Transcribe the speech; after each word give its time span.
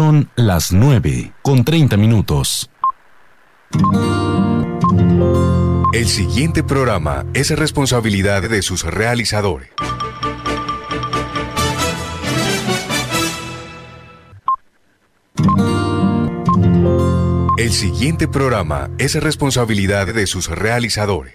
Son 0.00 0.30
las 0.34 0.72
9 0.72 1.34
con 1.42 1.62
30 1.62 1.98
minutos. 1.98 2.70
El 5.92 6.08
siguiente 6.08 6.64
programa 6.64 7.26
es 7.34 7.50
responsabilidad 7.50 8.40
de 8.48 8.62
sus 8.62 8.82
realizadores. 8.84 9.68
El 17.58 17.70
siguiente 17.70 18.26
programa 18.26 18.88
es 18.96 19.22
responsabilidad 19.22 20.06
de 20.06 20.26
sus 20.26 20.48
realizadores. 20.48 21.34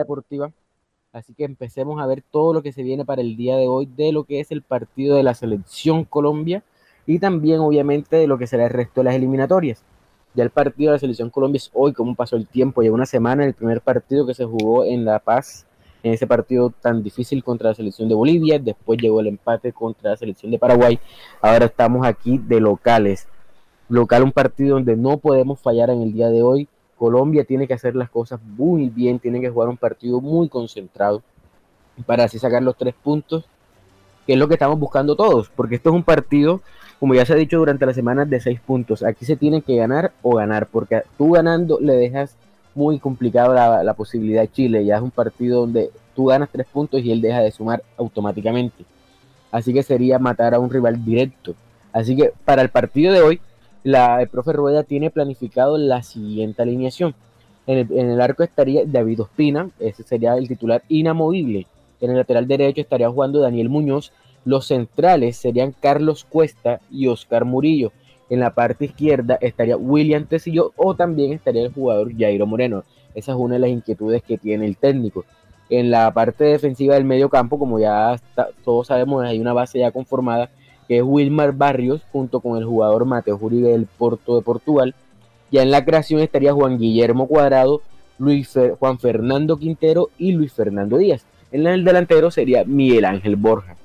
Deportiva. 0.00 0.52
Así 1.12 1.34
que 1.34 1.44
empecemos 1.44 2.00
a 2.00 2.06
ver 2.06 2.22
todo 2.22 2.52
lo 2.54 2.62
que 2.62 2.72
se 2.72 2.82
viene 2.82 3.04
para 3.04 3.20
el 3.20 3.36
día 3.36 3.56
de 3.56 3.66
hoy 3.66 3.86
de 3.86 4.12
lo 4.12 4.24
que 4.24 4.40
es 4.40 4.50
el 4.50 4.62
partido 4.62 5.16
de 5.16 5.22
la 5.22 5.34
selección 5.34 6.04
Colombia 6.04 6.62
y 7.06 7.18
también 7.18 7.60
obviamente 7.60 8.16
de 8.16 8.26
lo 8.26 8.38
que 8.38 8.46
será 8.46 8.64
el 8.64 8.70
resto 8.70 9.00
de 9.00 9.04
las 9.04 9.14
eliminatorias. 9.14 9.84
Ya 10.34 10.44
el 10.44 10.50
partido 10.50 10.90
de 10.90 10.96
la 10.96 11.00
selección 11.00 11.30
Colombia 11.30 11.56
es 11.56 11.70
hoy, 11.74 11.92
como 11.92 12.14
pasó 12.14 12.36
el 12.36 12.46
tiempo, 12.46 12.82
lleva 12.82 12.94
una 12.94 13.06
semana 13.06 13.44
el 13.44 13.54
primer 13.54 13.80
partido 13.80 14.26
que 14.26 14.34
se 14.34 14.44
jugó 14.44 14.84
en 14.84 15.04
La 15.04 15.18
Paz, 15.18 15.66
en 16.04 16.12
ese 16.12 16.26
partido 16.26 16.70
tan 16.70 17.02
difícil 17.02 17.42
contra 17.42 17.70
la 17.70 17.74
selección 17.74 18.08
de 18.08 18.14
Bolivia, 18.14 18.60
después 18.60 19.00
llegó 19.00 19.20
el 19.20 19.26
empate 19.26 19.72
contra 19.72 20.10
la 20.10 20.16
selección 20.16 20.52
de 20.52 20.58
Paraguay, 20.58 21.00
ahora 21.42 21.66
estamos 21.66 22.06
aquí 22.06 22.38
de 22.38 22.60
locales. 22.60 23.26
Local 23.88 24.22
un 24.22 24.32
partido 24.32 24.76
donde 24.76 24.96
no 24.96 25.18
podemos 25.18 25.58
fallar 25.58 25.90
en 25.90 26.02
el 26.02 26.12
día 26.12 26.28
de 26.28 26.42
hoy, 26.42 26.68
Colombia 27.00 27.44
tiene 27.44 27.66
que 27.66 27.72
hacer 27.72 27.96
las 27.96 28.10
cosas 28.10 28.40
muy 28.42 28.90
bien, 28.90 29.18
tiene 29.18 29.40
que 29.40 29.48
jugar 29.48 29.70
un 29.70 29.78
partido 29.78 30.20
muy 30.20 30.50
concentrado 30.50 31.22
para 32.04 32.24
así 32.24 32.38
sacar 32.38 32.62
los 32.62 32.76
tres 32.76 32.94
puntos, 33.02 33.46
que 34.26 34.34
es 34.34 34.38
lo 34.38 34.48
que 34.48 34.54
estamos 34.54 34.78
buscando 34.78 35.16
todos, 35.16 35.48
porque 35.48 35.76
esto 35.76 35.88
es 35.88 35.96
un 35.96 36.02
partido, 36.02 36.60
como 36.98 37.14
ya 37.14 37.24
se 37.24 37.32
ha 37.32 37.36
dicho 37.36 37.56
durante 37.56 37.86
la 37.86 37.94
semana, 37.94 38.26
de 38.26 38.38
seis 38.38 38.60
puntos. 38.60 39.02
Aquí 39.02 39.24
se 39.24 39.36
tiene 39.36 39.62
que 39.62 39.76
ganar 39.76 40.12
o 40.20 40.34
ganar, 40.34 40.66
porque 40.66 41.00
tú 41.16 41.30
ganando 41.30 41.80
le 41.80 41.94
dejas 41.94 42.36
muy 42.74 42.98
complicado 42.98 43.54
la, 43.54 43.94
posibilidad 43.94 44.42
de 44.42 44.52
Chile. 44.52 44.84
Ya 44.84 44.96
es 44.96 45.02
un 45.02 45.10
partido 45.10 45.62
donde 45.62 45.90
tú 46.14 46.26
ganas 46.26 46.50
tres 46.52 46.66
puntos 46.70 47.00
y 47.00 47.10
él 47.12 47.22
deja 47.22 47.40
de 47.40 47.50
sumar 47.50 47.82
automáticamente. 47.96 48.84
Así 49.50 49.72
que 49.72 49.82
sería 49.82 50.18
matar 50.18 50.52
a 50.52 50.58
un 50.58 50.68
rival 50.68 51.02
directo. 51.02 51.54
Así 51.94 52.14
que 52.14 52.34
para 52.44 52.60
el 52.60 52.68
partido 52.68 53.14
de 53.14 53.22
hoy, 53.22 53.40
la, 53.82 54.20
el 54.20 54.28
profe 54.28 54.52
Rueda 54.52 54.82
tiene 54.82 55.10
planificado 55.10 55.78
la 55.78 56.02
siguiente 56.02 56.62
alineación. 56.62 57.14
En 57.66 58.10
el, 58.10 58.20
arco 58.20 58.42
estaría 58.42 58.82
David 58.84 59.20
Ospina, 59.20 59.70
ese 59.78 60.02
sería 60.02 60.34
el 60.34 60.48
titular 60.48 60.82
inamovible. 60.88 61.66
En 62.00 62.10
el 62.10 62.16
lateral 62.16 62.48
derecho 62.48 62.80
estaría 62.80 63.08
jugando 63.08 63.40
Daniel 63.40 63.68
Muñoz. 63.68 64.12
Los 64.44 64.66
centrales 64.66 65.36
serían 65.36 65.72
Carlos 65.78 66.24
Cuesta 66.24 66.80
y 66.90 67.06
Oscar 67.06 67.44
Murillo. 67.44 67.92
En 68.28 68.40
la 68.40 68.54
parte 68.54 68.86
izquierda 68.86 69.38
estaría 69.40 69.76
William 69.76 70.24
Tecillo 70.24 70.72
o 70.76 70.94
también 70.94 71.32
estaría 71.32 71.62
el 71.62 71.72
jugador 71.72 72.16
Jairo 72.16 72.46
Moreno. 72.46 72.82
Esa 73.14 73.32
es 73.32 73.38
una 73.38 73.54
de 73.54 73.60
las 73.60 73.70
inquietudes 73.70 74.22
que 74.22 74.38
tiene 74.38 74.66
el 74.66 74.76
técnico. 74.76 75.24
En 75.68 75.90
la 75.90 76.12
parte 76.12 76.44
defensiva 76.44 76.94
del 76.94 77.04
medio 77.04 77.28
campo, 77.28 77.58
como 77.58 77.78
ya 77.78 78.16
todos 78.64 78.88
sabemos, 78.88 79.24
hay 79.24 79.38
una 79.38 79.52
base 79.52 79.78
ya 79.78 79.92
conformada 79.92 80.50
que 80.90 80.96
es 80.96 81.04
Wilmar 81.04 81.52
Barrios, 81.52 82.02
junto 82.10 82.40
con 82.40 82.58
el 82.58 82.64
jugador 82.64 83.04
Mateo 83.04 83.38
Uribe 83.40 83.68
del 83.68 83.86
Porto 83.86 84.34
de 84.34 84.42
Portugal. 84.42 84.96
Ya 85.52 85.62
en 85.62 85.70
la 85.70 85.84
creación 85.84 86.20
estaría 86.20 86.52
Juan 86.52 86.78
Guillermo 86.78 87.28
Cuadrado, 87.28 87.80
Luis 88.18 88.58
Juan 88.80 88.98
Fernando 88.98 89.56
Quintero 89.56 90.10
y 90.18 90.32
Luis 90.32 90.52
Fernando 90.52 90.98
Díaz. 90.98 91.24
En 91.52 91.64
el 91.68 91.84
delantero 91.84 92.32
sería 92.32 92.64
Miguel 92.64 93.04
Ángel 93.04 93.36
Borja. 93.36 93.76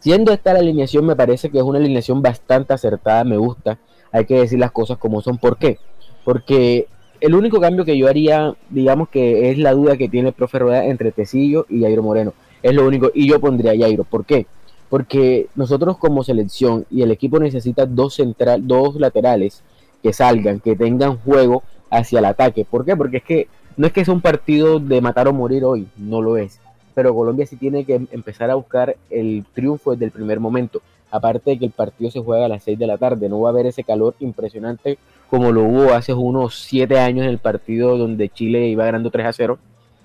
Siendo 0.00 0.34
esta 0.34 0.52
la 0.52 0.58
alineación, 0.58 1.06
me 1.06 1.16
parece 1.16 1.48
que 1.48 1.56
es 1.56 1.64
una 1.64 1.78
alineación 1.78 2.20
bastante 2.20 2.74
acertada, 2.74 3.24
me 3.24 3.38
gusta. 3.38 3.78
Hay 4.12 4.26
que 4.26 4.40
decir 4.40 4.58
las 4.58 4.72
cosas 4.72 4.98
como 4.98 5.22
son. 5.22 5.38
¿Por 5.38 5.56
qué? 5.56 5.78
Porque 6.26 6.88
el 7.22 7.34
único 7.34 7.58
cambio 7.58 7.86
que 7.86 7.96
yo 7.96 8.06
haría, 8.06 8.54
digamos 8.68 9.08
que 9.08 9.50
es 9.50 9.56
la 9.56 9.72
duda 9.72 9.96
que 9.96 10.10
tiene 10.10 10.28
el 10.28 10.34
profe 10.34 10.58
Rueda 10.58 10.84
entre 10.84 11.10
Tecillo 11.10 11.64
y 11.70 11.80
Jairo 11.80 12.02
Moreno. 12.02 12.34
Es 12.62 12.74
lo 12.74 12.86
único. 12.86 13.10
Y 13.14 13.26
yo 13.26 13.40
pondría 13.40 13.72
a 13.72 13.78
Jairo. 13.78 14.04
¿Por 14.04 14.26
qué? 14.26 14.46
Porque 14.88 15.48
nosotros 15.54 15.98
como 15.98 16.22
selección 16.22 16.86
y 16.90 17.02
el 17.02 17.10
equipo 17.10 17.38
necesita 17.38 17.86
dos 17.86 18.14
central, 18.14 18.66
dos 18.66 18.96
laterales 18.96 19.62
que 20.02 20.12
salgan, 20.12 20.60
que 20.60 20.76
tengan 20.76 21.18
juego 21.18 21.62
hacia 21.90 22.20
el 22.20 22.24
ataque. 22.26 22.64
¿Por 22.64 22.84
qué? 22.84 22.96
Porque 22.96 23.18
es 23.18 23.24
que 23.24 23.48
no 23.76 23.86
es 23.86 23.92
que 23.92 24.04
sea 24.04 24.14
un 24.14 24.20
partido 24.20 24.78
de 24.78 25.00
matar 25.00 25.28
o 25.28 25.32
morir 25.32 25.64
hoy, 25.64 25.88
no 25.96 26.22
lo 26.22 26.36
es. 26.36 26.60
Pero 26.94 27.14
Colombia 27.14 27.46
sí 27.46 27.56
tiene 27.56 27.84
que 27.84 28.06
empezar 28.10 28.50
a 28.50 28.54
buscar 28.54 28.96
el 29.10 29.44
triunfo 29.54 29.92
desde 29.92 30.06
el 30.06 30.12
primer 30.12 30.40
momento. 30.40 30.80
Aparte 31.10 31.50
de 31.50 31.58
que 31.58 31.66
el 31.66 31.72
partido 31.72 32.10
se 32.10 32.20
juega 32.20 32.46
a 32.46 32.48
las 32.48 32.62
6 32.62 32.78
de 32.78 32.86
la 32.86 32.98
tarde, 32.98 33.28
no 33.28 33.40
va 33.40 33.50
a 33.50 33.52
haber 33.52 33.66
ese 33.66 33.84
calor 33.84 34.14
impresionante 34.20 34.98
como 35.28 35.52
lo 35.52 35.64
hubo 35.64 35.92
hace 35.92 36.14
unos 36.14 36.62
7 36.62 36.98
años 36.98 37.24
en 37.24 37.30
el 37.30 37.38
partido 37.38 37.98
donde 37.98 38.28
Chile 38.28 38.68
iba 38.68 38.84
ganando 38.84 39.10
3 39.10 39.26
a 39.26 39.32
0 39.32 39.58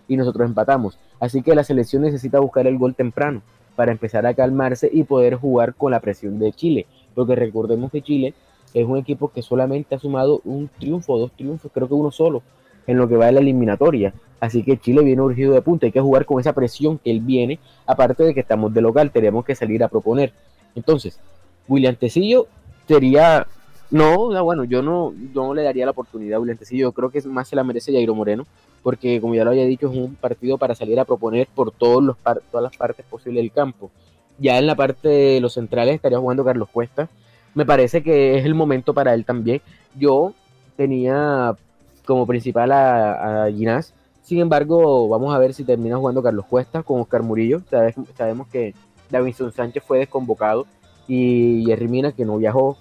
y 0.07 0.17
nosotros 0.17 0.47
empatamos. 0.47 0.97
Así 1.19 1.41
que 1.41 1.55
la 1.55 1.63
selección 1.63 2.01
necesita 2.01 2.39
buscar 2.39 2.67
el 2.67 2.77
gol 2.77 2.95
temprano 2.95 3.41
para 3.81 3.93
empezar 3.93 4.27
a 4.27 4.35
calmarse 4.35 4.91
y 4.93 5.05
poder 5.05 5.33
jugar 5.33 5.73
con 5.73 5.89
la 5.89 6.01
presión 6.01 6.37
de 6.37 6.53
Chile. 6.53 6.85
Porque 7.15 7.33
recordemos 7.33 7.91
que 7.91 8.03
Chile 8.03 8.35
es 8.75 8.85
un 8.85 8.95
equipo 8.95 9.31
que 9.31 9.41
solamente 9.41 9.95
ha 9.95 9.97
sumado 9.97 10.39
un 10.45 10.69
triunfo, 10.79 11.17
dos 11.17 11.31
triunfos, 11.31 11.71
creo 11.73 11.87
que 11.87 11.95
uno 11.95 12.11
solo, 12.11 12.43
en 12.85 12.97
lo 12.97 13.09
que 13.09 13.17
va 13.17 13.25
de 13.25 13.31
la 13.31 13.39
eliminatoria. 13.39 14.13
Así 14.39 14.61
que 14.61 14.77
Chile 14.77 15.03
viene 15.03 15.23
urgido 15.23 15.55
de 15.55 15.63
punta, 15.63 15.87
hay 15.87 15.91
que 15.91 15.99
jugar 15.99 16.27
con 16.27 16.39
esa 16.39 16.53
presión 16.53 16.99
que 16.99 17.09
él 17.09 17.21
viene, 17.21 17.57
aparte 17.87 18.23
de 18.23 18.35
que 18.35 18.41
estamos 18.41 18.71
de 18.71 18.81
local, 18.81 19.09
tenemos 19.09 19.43
que 19.45 19.55
salir 19.55 19.83
a 19.83 19.87
proponer. 19.87 20.31
Entonces, 20.75 21.19
William 21.67 21.95
Tecillo 21.95 22.45
sería, 22.87 23.47
no, 23.91 24.43
bueno, 24.43 24.63
yo 24.63 24.81
no, 24.81 25.13
no 25.33 25.53
le 25.53 25.63
daría 25.63 25.85
la 25.85 25.91
oportunidad 25.91 26.37
a 26.37 26.39
William 26.39 26.57
Tecillo, 26.57 26.87
yo 26.87 26.91
creo 26.93 27.09
que 27.09 27.21
más 27.23 27.47
se 27.47 27.55
la 27.55 27.63
merece 27.63 27.91
Jairo 27.91 28.15
Moreno, 28.15 28.47
porque 28.81 29.21
como 29.21 29.35
ya 29.35 29.43
lo 29.43 29.51
había 29.51 29.65
dicho, 29.65 29.91
es 29.91 29.97
un 29.97 30.15
partido 30.15 30.57
para 30.57 30.75
salir 30.75 30.99
a 30.99 31.05
proponer 31.05 31.47
por 31.53 31.71
todos 31.71 32.01
los 32.01 32.17
todas 32.17 32.63
las 32.63 32.75
partes 32.75 33.05
posibles 33.05 33.43
del 33.43 33.51
campo. 33.51 33.91
Ya 34.39 34.57
en 34.57 34.65
la 34.65 34.75
parte 34.75 35.07
de 35.07 35.41
los 35.41 35.53
centrales 35.53 35.95
estaría 35.95 36.17
jugando 36.17 36.43
Carlos 36.43 36.69
Cuesta. 36.71 37.09
Me 37.53 37.65
parece 37.65 38.01
que 38.01 38.37
es 38.39 38.45
el 38.45 38.55
momento 38.55 38.93
para 38.93 39.13
él 39.13 39.25
también. 39.25 39.61
Yo 39.95 40.33
tenía 40.77 41.55
como 42.05 42.25
principal 42.25 42.71
a, 42.71 43.43
a 43.43 43.51
Ginás. 43.51 43.93
Sin 44.23 44.39
embargo, 44.39 45.09
vamos 45.09 45.35
a 45.35 45.37
ver 45.37 45.53
si 45.53 45.63
termina 45.63 45.97
jugando 45.97 46.23
Carlos 46.23 46.45
Cuesta 46.45 46.81
con 46.81 47.01
Oscar 47.01 47.23
Murillo. 47.23 47.61
sabemos 48.17 48.47
que 48.47 48.73
Davinson 49.11 49.51
Sánchez 49.51 49.83
fue 49.85 49.99
desconvocado 49.99 50.65
y 51.07 51.63
Jerry 51.65 51.87
Mina, 51.87 52.13
que 52.13 52.25
no 52.25 52.37
viajó. 52.37 52.77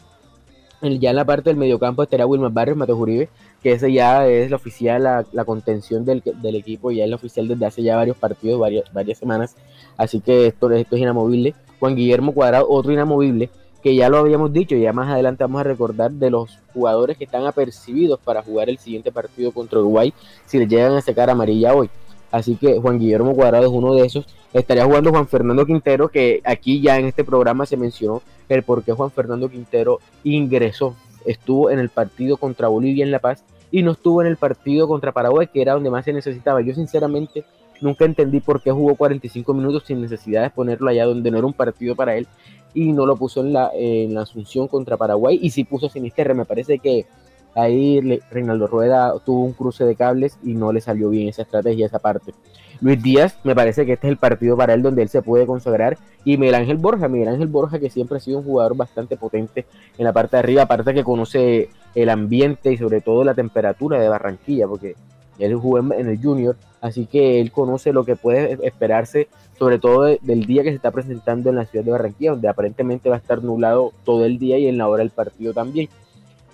Ya 0.83 1.11
en 1.11 1.17
la 1.17 1.25
parte 1.25 1.51
del 1.51 1.57
mediocampo 1.57 2.03
estaría 2.03 2.27
Wilmar 2.27 2.53
Barrios, 2.53 2.77
Mateo 2.77 2.97
Uribe 2.97 3.29
que 3.63 3.73
ese 3.73 3.93
ya 3.93 4.27
es 4.27 4.51
la 4.51 4.57
oficial, 4.57 5.25
la, 5.33 5.45
contención 5.45 6.05
del, 6.05 6.23
del, 6.25 6.57
equipo, 6.57 6.91
ya 6.91 7.05
es 7.05 7.11
la 7.11 7.17
oficial 7.17 7.47
desde 7.47 7.67
hace 7.67 7.83
ya 7.83 7.97
varios 7.97 8.17
partidos, 8.17 8.59
varias, 8.59 8.91
varias 8.93 9.19
semanas, 9.19 9.57
así 9.97 10.21
que 10.21 10.47
esto, 10.47 10.71
esto 10.71 10.97
es 10.97 11.03
inamovible. 11.03 11.55
Juan 11.79 11.95
Guillermo 11.95 12.33
Cuadrado, 12.33 12.67
otro 12.69 12.93
inamovible, 12.93 13.51
que 13.83 13.95
ya 13.95 14.09
lo 14.09 14.19
habíamos 14.19 14.53
dicho, 14.53 14.77
ya 14.77 14.93
más 14.93 15.09
adelante 15.09 15.45
vamos 15.45 15.61
a 15.61 15.65
recordar 15.65 16.11
de 16.11 16.31
los 16.31 16.59
jugadores 16.73 17.17
que 17.17 17.25
están 17.25 17.47
apercibidos 17.47 18.21
para 18.21 18.43
jugar 18.43 18.69
el 18.69 18.79
siguiente 18.79 19.13
partido 19.13 19.53
contra 19.53 19.79
Uruguay, 19.79 20.13
si 20.47 20.59
le 20.59 20.67
llegan 20.67 20.93
a 20.93 21.01
sacar 21.01 21.31
amarilla 21.31 21.75
hoy. 21.75 21.91
Así 22.31 22.55
que 22.55 22.79
Juan 22.79 22.99
Guillermo 22.99 23.35
Cuadrado 23.35 23.65
es 23.65 23.73
uno 23.73 23.95
de 23.95 24.07
esos. 24.07 24.25
Estaría 24.53 24.85
jugando 24.85 25.11
Juan 25.11 25.27
Fernando 25.27 25.67
Quintero, 25.67 26.09
que 26.09 26.41
aquí 26.45 26.81
ya 26.81 26.97
en 26.97 27.07
este 27.07 27.25
programa 27.25 27.67
se 27.67 27.77
mencionó 27.77 28.23
el 28.55 28.63
por 28.63 28.83
qué 28.83 28.93
Juan 28.93 29.11
Fernando 29.11 29.49
Quintero 29.49 30.01
ingresó 30.25 30.97
estuvo 31.25 31.71
en 31.71 31.79
el 31.79 31.89
partido 31.89 32.37
contra 32.37 32.69
Bolivia 32.69 33.05
en 33.05 33.11
La 33.11 33.19
Paz 33.19 33.45
y 33.71 33.83
no 33.83 33.93
estuvo 33.93 34.21
en 34.21 34.29
el 34.29 34.37
partido 34.37 34.89
contra 34.89 35.13
Paraguay, 35.13 35.49
que 35.53 35.63
era 35.63 35.75
donde 35.75 35.91
más 35.91 36.05
se 36.05 36.13
necesitaba. 36.13 36.61
Yo 36.61 36.75
sinceramente 36.75 37.45
nunca 37.81 38.05
entendí 38.05 38.41
por 38.41 38.63
qué 38.63 38.71
jugó 38.71 38.97
45 38.97 39.55
minutos 39.55 39.85
sin 39.87 40.01
necesidad 40.01 40.43
de 40.43 40.51
ponerlo 40.51 40.91
allá 40.91 41.07
donde 41.07 41.31
no 41.31 41.39
era 41.39 41.47
un 41.47 41.53
partido 41.53 41.95
para 41.95 42.17
él 42.17 42.27
y 42.75 42.93
no 42.93 43.07
lo 43.07 43.17
puso 43.17 43.41
en 43.41 43.53
la, 43.53 43.71
en 43.75 44.15
la 44.15 44.23
Asunción 44.23 44.69
contra 44.69 44.97
Paraguay 44.97 45.39
y 45.41 45.51
sí 45.51 45.65
puso 45.65 45.89
Sinisterra. 45.89 46.35
Me 46.35 46.45
parece 46.45 46.79
que 46.79 47.07
ahí 47.55 48.01
Reinaldo 48.31 48.67
Rueda 48.67 49.15
tuvo 49.25 49.45
un 49.45 49.53
cruce 49.53 49.85
de 49.85 49.97
cables 49.97 50.39
y 50.43 50.55
no 50.55 50.73
le 50.73 50.81
salió 50.81 51.11
bien 51.11 51.29
esa 51.29 51.43
estrategia, 51.43 51.87
esa 51.87 51.99
parte. 51.99 52.33
Luis 52.81 53.03
Díaz, 53.03 53.37
me 53.45 53.55
parece 53.55 53.85
que 53.85 53.93
este 53.93 54.07
es 54.07 54.13
el 54.13 54.17
partido 54.17 54.57
para 54.57 54.73
él 54.73 54.83
donde 54.83 55.03
él 55.03 55.11
se 55.11 55.21
puede 55.21 55.45
consagrar. 55.45 55.99
Y 56.25 56.39
Miguel 56.39 56.55
Ángel 56.55 56.79
Borja, 56.79 57.09
Miguel 57.09 57.29
Ángel 57.29 57.49
Borja 57.49 57.79
que 57.79 57.91
siempre 57.91 58.17
ha 58.17 58.21
sido 58.21 58.39
un 58.39 58.45
jugador 58.45 58.75
bastante 58.75 59.19
potente 59.19 59.67
en 59.99 60.05
la 60.05 60.13
parte 60.13 60.37
de 60.37 60.41
arriba, 60.41 60.63
aparte 60.63 60.95
que 60.95 61.05
conoce 61.05 61.69
el 61.95 62.09
ambiente 62.09 62.73
y 62.73 62.79
sobre 62.79 63.03
todo 63.03 63.23
la 63.23 63.35
temperatura 63.35 64.01
de 64.01 64.09
Barranquilla, 64.09 64.67
porque 64.67 64.97
él 65.39 65.55
jugó 65.57 65.79
en 65.79 66.09
el 66.09 66.23
junior, 66.23 66.57
así 66.81 67.07
que 67.07 67.41
él 67.41 67.53
conoce 67.53 67.93
lo 67.93 68.05
que 68.05 68.17
puede 68.17 68.59
esperarse, 68.67 69.29
sobre 69.59 69.79
todo 69.79 70.05
del 70.05 70.47
día 70.47 70.63
que 70.63 70.71
se 70.71 70.77
está 70.77 70.91
presentando 70.91 71.51
en 71.51 71.57
la 71.57 71.67
ciudad 71.67 71.85
de 71.85 71.91
Barranquilla, 71.91 72.33
donde 72.33 72.49
aparentemente 72.49 73.11
va 73.11 73.17
a 73.17 73.19
estar 73.19 73.43
nublado 73.43 73.93
todo 74.05 74.25
el 74.25 74.39
día 74.39 74.59
y 74.59 74.69
en 74.69 74.79
la 74.79 74.89
hora 74.89 75.03
del 75.03 75.11
partido 75.11 75.53
también. 75.53 75.89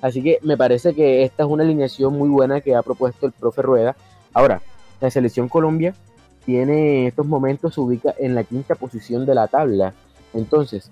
Así 0.00 0.22
que 0.22 0.38
me 0.43 0.56
parece 0.56 0.93
que 0.93 1.22
esta 1.22 1.44
es 1.44 1.49
una 1.49 1.62
alineación 1.62 2.17
muy 2.19 2.29
buena 2.29 2.61
que 2.61 2.75
ha 2.75 2.82
propuesto 2.82 3.26
el 3.26 3.32
profe 3.32 3.62
Rueda. 3.62 3.96
Ahora, 4.32 4.61
la 5.00 5.11
selección 5.11 5.49
Colombia 5.49 5.94
tiene 6.46 7.00
en 7.00 7.06
estos 7.08 7.26
momentos 7.26 7.75
se 7.75 7.81
ubica 7.81 8.14
en 8.19 8.34
la 8.34 8.44
quinta 8.44 8.76
posición 8.76 9.26
de 9.26 9.34
la 9.34 9.48
tabla. 9.48 9.93
Entonces, 10.32 10.90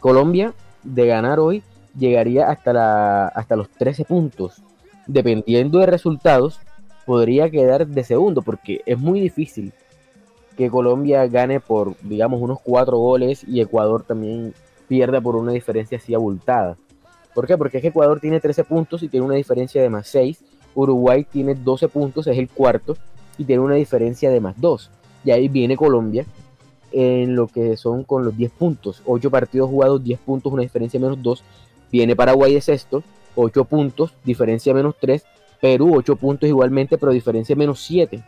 Colombia 0.00 0.54
de 0.82 1.06
ganar 1.06 1.38
hoy 1.38 1.62
llegaría 1.96 2.48
hasta, 2.48 2.72
la, 2.72 3.28
hasta 3.28 3.54
los 3.54 3.68
13 3.68 4.06
puntos. 4.06 4.62
Dependiendo 5.06 5.78
de 5.78 5.86
resultados, 5.86 6.58
podría 7.04 7.50
quedar 7.50 7.86
de 7.86 8.02
segundo, 8.02 8.42
porque 8.42 8.80
es 8.86 8.98
muy 8.98 9.20
difícil 9.20 9.72
que 10.56 10.70
Colombia 10.70 11.26
gane 11.26 11.60
por, 11.60 11.94
digamos, 12.00 12.40
unos 12.40 12.58
cuatro 12.60 12.96
goles 12.96 13.44
y 13.46 13.60
Ecuador 13.60 14.04
también 14.04 14.54
pierda 14.88 15.20
por 15.20 15.36
una 15.36 15.52
diferencia 15.52 15.98
así 15.98 16.14
abultada. 16.14 16.78
¿Por 17.34 17.46
qué? 17.46 17.58
Porque 17.58 17.76
es 17.76 17.82
que 17.82 17.88
Ecuador 17.88 18.20
tiene 18.20 18.40
13 18.40 18.64
puntos 18.64 19.02
y 19.02 19.08
tiene 19.08 19.26
una 19.26 19.34
diferencia 19.34 19.82
de 19.82 19.90
más 19.90 20.08
6. 20.08 20.42
Uruguay 20.74 21.24
tiene 21.30 21.54
12 21.54 21.88
puntos, 21.88 22.26
es 22.26 22.38
el 22.38 22.48
cuarto, 22.48 22.96
y 23.38 23.44
tiene 23.44 23.62
una 23.62 23.74
diferencia 23.74 24.30
de 24.30 24.40
más 24.40 24.60
2. 24.60 24.90
Y 25.24 25.30
ahí 25.30 25.48
viene 25.48 25.76
Colombia 25.76 26.24
en 26.92 27.34
lo 27.34 27.48
que 27.48 27.76
son 27.76 28.04
con 28.04 28.24
los 28.24 28.36
10 28.36 28.52
puntos. 28.52 29.02
8 29.04 29.30
partidos 29.30 29.68
jugados, 29.68 30.02
10 30.02 30.20
puntos, 30.20 30.52
una 30.52 30.62
diferencia 30.62 31.00
menos 31.00 31.22
2. 31.22 31.44
Viene 31.90 32.16
Paraguay 32.16 32.54
de 32.54 32.60
sexto, 32.60 33.02
8 33.34 33.64
puntos, 33.64 34.14
diferencia 34.24 34.72
menos 34.72 34.94
3. 35.00 35.24
Perú, 35.60 35.94
8 35.96 36.16
puntos 36.16 36.48
igualmente, 36.48 36.98
pero 36.98 37.12
diferencia 37.12 37.56
menos 37.56 37.80
7. 37.80 38.22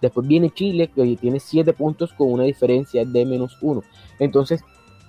Después 0.00 0.26
viene 0.26 0.50
Chile, 0.50 0.90
que 0.94 1.16
tiene 1.16 1.40
7 1.40 1.72
puntos 1.72 2.12
con 2.12 2.32
una 2.32 2.44
diferencia 2.44 3.04
de 3.04 3.24
menos 3.24 3.56
1. 3.60 3.82
Entonces, 4.18 4.62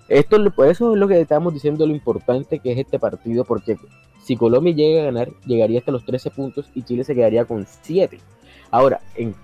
esto, 0.08 0.38
eso 0.66 0.94
es 0.94 1.00
lo 1.00 1.08
que 1.08 1.20
estamos 1.20 1.54
diciendo, 1.54 1.88
lo 1.88 1.94
importante 1.94 2.60
que 2.60 2.72
es 2.72 2.78
este 2.78 3.00
partido, 3.00 3.46
porque 3.46 3.78
si 4.24 4.36
Colombia 4.36 4.74
llega 4.74 5.02
a 5.02 5.06
ganar, 5.06 5.30
llegaría 5.46 5.80
hasta 5.80 5.92
los 5.92 6.06
13 6.06 6.30
puntos 6.32 6.70
y 6.76 6.84
Chile 6.84 7.04
se 7.04 7.16
quedaría 7.16 7.46
con 7.46 7.66
7. 7.82 8.20
Ahora, 8.74 9.02
en 9.14 9.36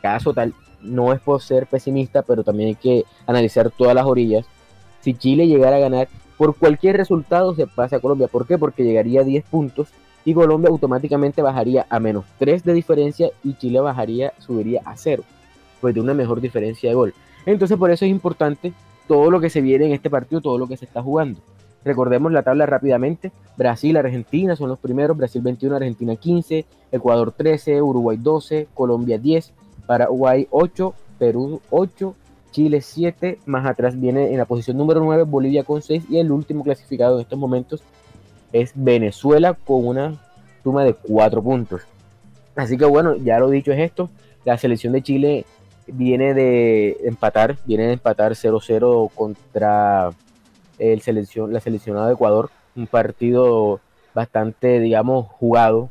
caso 0.00 0.32
tal, 0.32 0.54
no 0.80 1.12
es 1.12 1.20
por 1.20 1.42
ser 1.42 1.66
pesimista, 1.66 2.22
pero 2.22 2.42
también 2.42 2.70
hay 2.70 2.74
que 2.74 3.04
analizar 3.26 3.70
todas 3.70 3.94
las 3.94 4.06
orillas. 4.06 4.46
Si 5.02 5.12
Chile 5.12 5.46
llegara 5.46 5.76
a 5.76 5.80
ganar, 5.80 6.08
por 6.38 6.56
cualquier 6.56 6.96
resultado 6.96 7.54
se 7.54 7.66
pasa 7.66 7.96
a 7.96 8.00
Colombia. 8.00 8.28
¿Por 8.28 8.46
qué? 8.46 8.56
Porque 8.56 8.84
llegaría 8.84 9.20
a 9.20 9.24
10 9.24 9.44
puntos 9.44 9.88
y 10.24 10.32
Colombia 10.32 10.70
automáticamente 10.70 11.42
bajaría 11.42 11.84
a 11.90 12.00
menos 12.00 12.24
3 12.38 12.64
de 12.64 12.72
diferencia 12.72 13.30
y 13.44 13.58
Chile 13.58 13.78
bajaría, 13.80 14.32
subiría 14.38 14.80
a 14.86 14.96
0, 14.96 15.22
pues 15.82 15.94
de 15.94 16.00
una 16.00 16.14
mejor 16.14 16.40
diferencia 16.40 16.88
de 16.88 16.94
gol. 16.94 17.14
Entonces 17.44 17.76
por 17.76 17.90
eso 17.90 18.06
es 18.06 18.10
importante 18.10 18.72
todo 19.06 19.30
lo 19.30 19.38
que 19.38 19.50
se 19.50 19.60
viene 19.60 19.84
en 19.84 19.92
este 19.92 20.08
partido, 20.08 20.40
todo 20.40 20.56
lo 20.56 20.66
que 20.66 20.78
se 20.78 20.86
está 20.86 21.02
jugando. 21.02 21.40
Recordemos 21.88 22.30
la 22.32 22.42
tabla 22.42 22.66
rápidamente. 22.66 23.32
Brasil, 23.56 23.96
Argentina 23.96 24.54
son 24.56 24.68
los 24.68 24.78
primeros. 24.78 25.16
Brasil 25.16 25.40
21, 25.40 25.76
Argentina 25.76 26.16
15, 26.16 26.66
Ecuador 26.92 27.32
13, 27.32 27.80
Uruguay 27.80 28.18
12, 28.20 28.68
Colombia 28.74 29.16
10, 29.16 29.54
Paraguay 29.86 30.46
8, 30.50 30.94
Perú 31.18 31.62
8, 31.70 32.14
Chile 32.50 32.82
7. 32.82 33.38
Más 33.46 33.64
atrás 33.64 33.98
viene 33.98 34.30
en 34.30 34.36
la 34.36 34.44
posición 34.44 34.76
número 34.76 35.00
9 35.00 35.22
Bolivia 35.22 35.64
con 35.64 35.80
6 35.80 36.04
y 36.10 36.18
el 36.18 36.30
último 36.30 36.62
clasificado 36.62 37.14
en 37.14 37.22
estos 37.22 37.38
momentos 37.38 37.82
es 38.52 38.72
Venezuela 38.74 39.54
con 39.54 39.86
una 39.86 40.20
suma 40.62 40.84
de 40.84 40.92
4 40.92 41.42
puntos. 41.42 41.80
Así 42.54 42.76
que 42.76 42.84
bueno, 42.84 43.16
ya 43.16 43.38
lo 43.38 43.48
dicho 43.48 43.72
es 43.72 43.78
esto. 43.78 44.10
La 44.44 44.58
selección 44.58 44.92
de 44.92 45.02
Chile 45.02 45.46
viene 45.86 46.34
de 46.34 46.98
empatar, 47.04 47.56
viene 47.64 47.86
de 47.86 47.94
empatar 47.94 48.32
0-0 48.32 49.10
contra 49.14 50.10
el 50.78 51.00
selección, 51.00 51.52
la 51.52 51.60
seleccionada 51.60 52.06
de 52.08 52.14
Ecuador, 52.14 52.50
un 52.76 52.86
partido 52.86 53.80
bastante, 54.14 54.80
digamos, 54.80 55.26
jugado. 55.26 55.90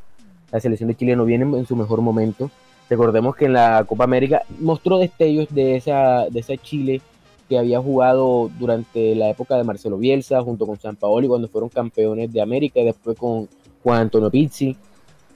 La 0.52 0.60
selección 0.60 0.90
de 0.90 0.96
Chile 0.96 1.16
no 1.16 1.26
viene 1.26 1.46
en 1.58 1.66
su 1.66 1.76
mejor 1.76 2.02
momento. 2.02 2.50
Recordemos 2.90 3.36
que 3.36 3.46
en 3.46 3.54
la 3.54 3.84
Copa 3.88 4.06
América 4.06 4.44
mostró 4.60 4.98
destellos 4.98 5.48
de 5.54 5.76
esa, 5.76 6.26
de 6.30 6.40
esa 6.40 6.56
Chile 6.58 7.02
que 7.50 7.58
había 7.58 7.82
jugado 7.82 8.50
durante 8.60 9.16
la 9.16 9.30
época 9.30 9.56
de 9.56 9.64
Marcelo 9.64 9.98
Bielsa 9.98 10.42
junto 10.42 10.66
con 10.66 10.80
San 10.80 10.96
Paoli 10.96 11.28
cuando 11.28 11.48
fueron 11.48 11.70
campeones 11.70 12.32
de 12.32 12.42
América 12.42 12.80
y 12.80 12.86
después 12.86 13.18
con 13.18 13.48
Juan 13.84 14.02
Antonio 14.02 14.30
Pizzi. 14.30 14.76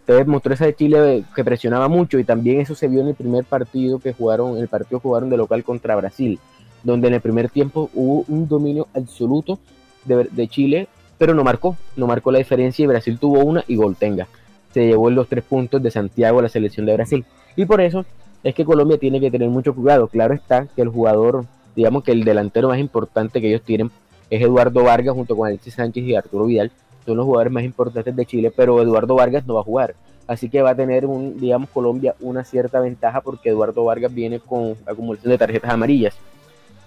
Entonces 0.01 0.27
mostró 0.27 0.53
esa 0.53 0.65
de 0.65 0.75
Chile 0.75 1.23
que 1.35 1.43
presionaba 1.43 1.87
mucho 1.87 2.19
y 2.19 2.23
también 2.23 2.59
eso 2.59 2.75
se 2.75 2.87
vio 2.87 3.01
en 3.01 3.09
el 3.09 3.15
primer 3.15 3.45
partido 3.45 3.99
que 3.99 4.13
jugaron, 4.13 4.57
el 4.57 4.67
partido 4.67 4.99
jugaron 4.99 5.29
de 5.29 5.37
local 5.37 5.63
contra 5.63 5.95
Brasil, 5.95 6.39
donde 6.83 7.07
en 7.07 7.15
el 7.15 7.21
primer 7.21 7.49
tiempo 7.49 7.89
hubo 7.93 8.25
un 8.27 8.47
dominio 8.47 8.87
absoluto 8.93 9.59
de, 10.05 10.47
Chile, 10.47 10.87
pero 11.17 11.33
no 11.33 11.43
marcó, 11.43 11.77
no 11.95 12.07
marcó 12.07 12.31
la 12.31 12.39
diferencia 12.39 12.83
y 12.83 12.87
Brasil 12.87 13.19
tuvo 13.19 13.39
una 13.39 13.63
y 13.67 13.75
gol 13.75 13.95
tenga. 13.95 14.27
Se 14.73 14.87
llevó 14.87 15.09
los 15.09 15.27
tres 15.27 15.43
puntos 15.43 15.81
de 15.83 15.91
Santiago 15.91 16.39
a 16.39 16.43
la 16.43 16.49
selección 16.49 16.85
de 16.85 16.93
Brasil. 16.93 17.25
Y 17.55 17.65
por 17.65 17.81
eso 17.81 18.05
es 18.43 18.55
que 18.55 18.65
Colombia 18.65 18.97
tiene 18.97 19.19
que 19.19 19.29
tener 19.29 19.49
mucho 19.49 19.75
cuidado. 19.75 20.07
Claro 20.07 20.33
está 20.33 20.65
que 20.67 20.81
el 20.81 20.89
jugador, 20.89 21.45
digamos 21.75 22.03
que 22.03 22.11
el 22.11 22.23
delantero 22.23 22.69
más 22.69 22.79
importante 22.79 23.41
que 23.41 23.49
ellos 23.49 23.61
tienen 23.61 23.91
es 24.29 24.41
Eduardo 24.41 24.83
Vargas 24.83 25.13
junto 25.13 25.35
con 25.35 25.47
Alexis 25.47 25.75
Sánchez 25.75 26.05
y 26.05 26.15
Arturo 26.15 26.45
Vidal 26.45 26.71
son 27.05 27.17
los 27.17 27.25
jugadores 27.25 27.51
más 27.51 27.63
importantes 27.63 28.15
de 28.15 28.25
Chile, 28.25 28.51
pero 28.55 28.81
Eduardo 28.81 29.15
Vargas 29.15 29.45
no 29.45 29.55
va 29.55 29.61
a 29.61 29.63
jugar. 29.63 29.95
Así 30.27 30.49
que 30.49 30.61
va 30.61 30.71
a 30.71 30.75
tener, 30.75 31.05
un, 31.05 31.37
digamos, 31.39 31.69
Colombia 31.69 32.15
una 32.21 32.43
cierta 32.43 32.79
ventaja 32.79 33.21
porque 33.21 33.49
Eduardo 33.49 33.83
Vargas 33.83 34.13
viene 34.13 34.39
con 34.39 34.75
acumulación 34.85 35.31
de 35.31 35.37
tarjetas 35.37 35.71
amarillas. 35.71 36.15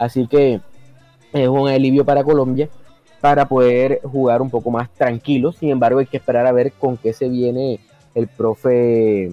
Así 0.05 0.27
que 0.27 0.61
es 1.33 1.49
un 1.49 1.69
alivio 1.69 2.05
para 2.05 2.23
Colombia 2.23 2.69
para 3.21 3.49
poder 3.49 4.01
jugar 4.03 4.43
un 4.43 4.51
poco 4.51 4.71
más 4.71 4.91
tranquilo. 4.91 5.51
Sin 5.53 5.71
embargo, 5.71 5.99
hay 5.99 6.07
que 6.07 6.19
esperar 6.19 6.47
a 6.47 6.53
ver 6.53 6.73
con 6.73 6.97
qué 6.97 7.13
se 7.13 7.29
viene 7.29 7.81
el 8.15 8.29
profe 8.29 9.33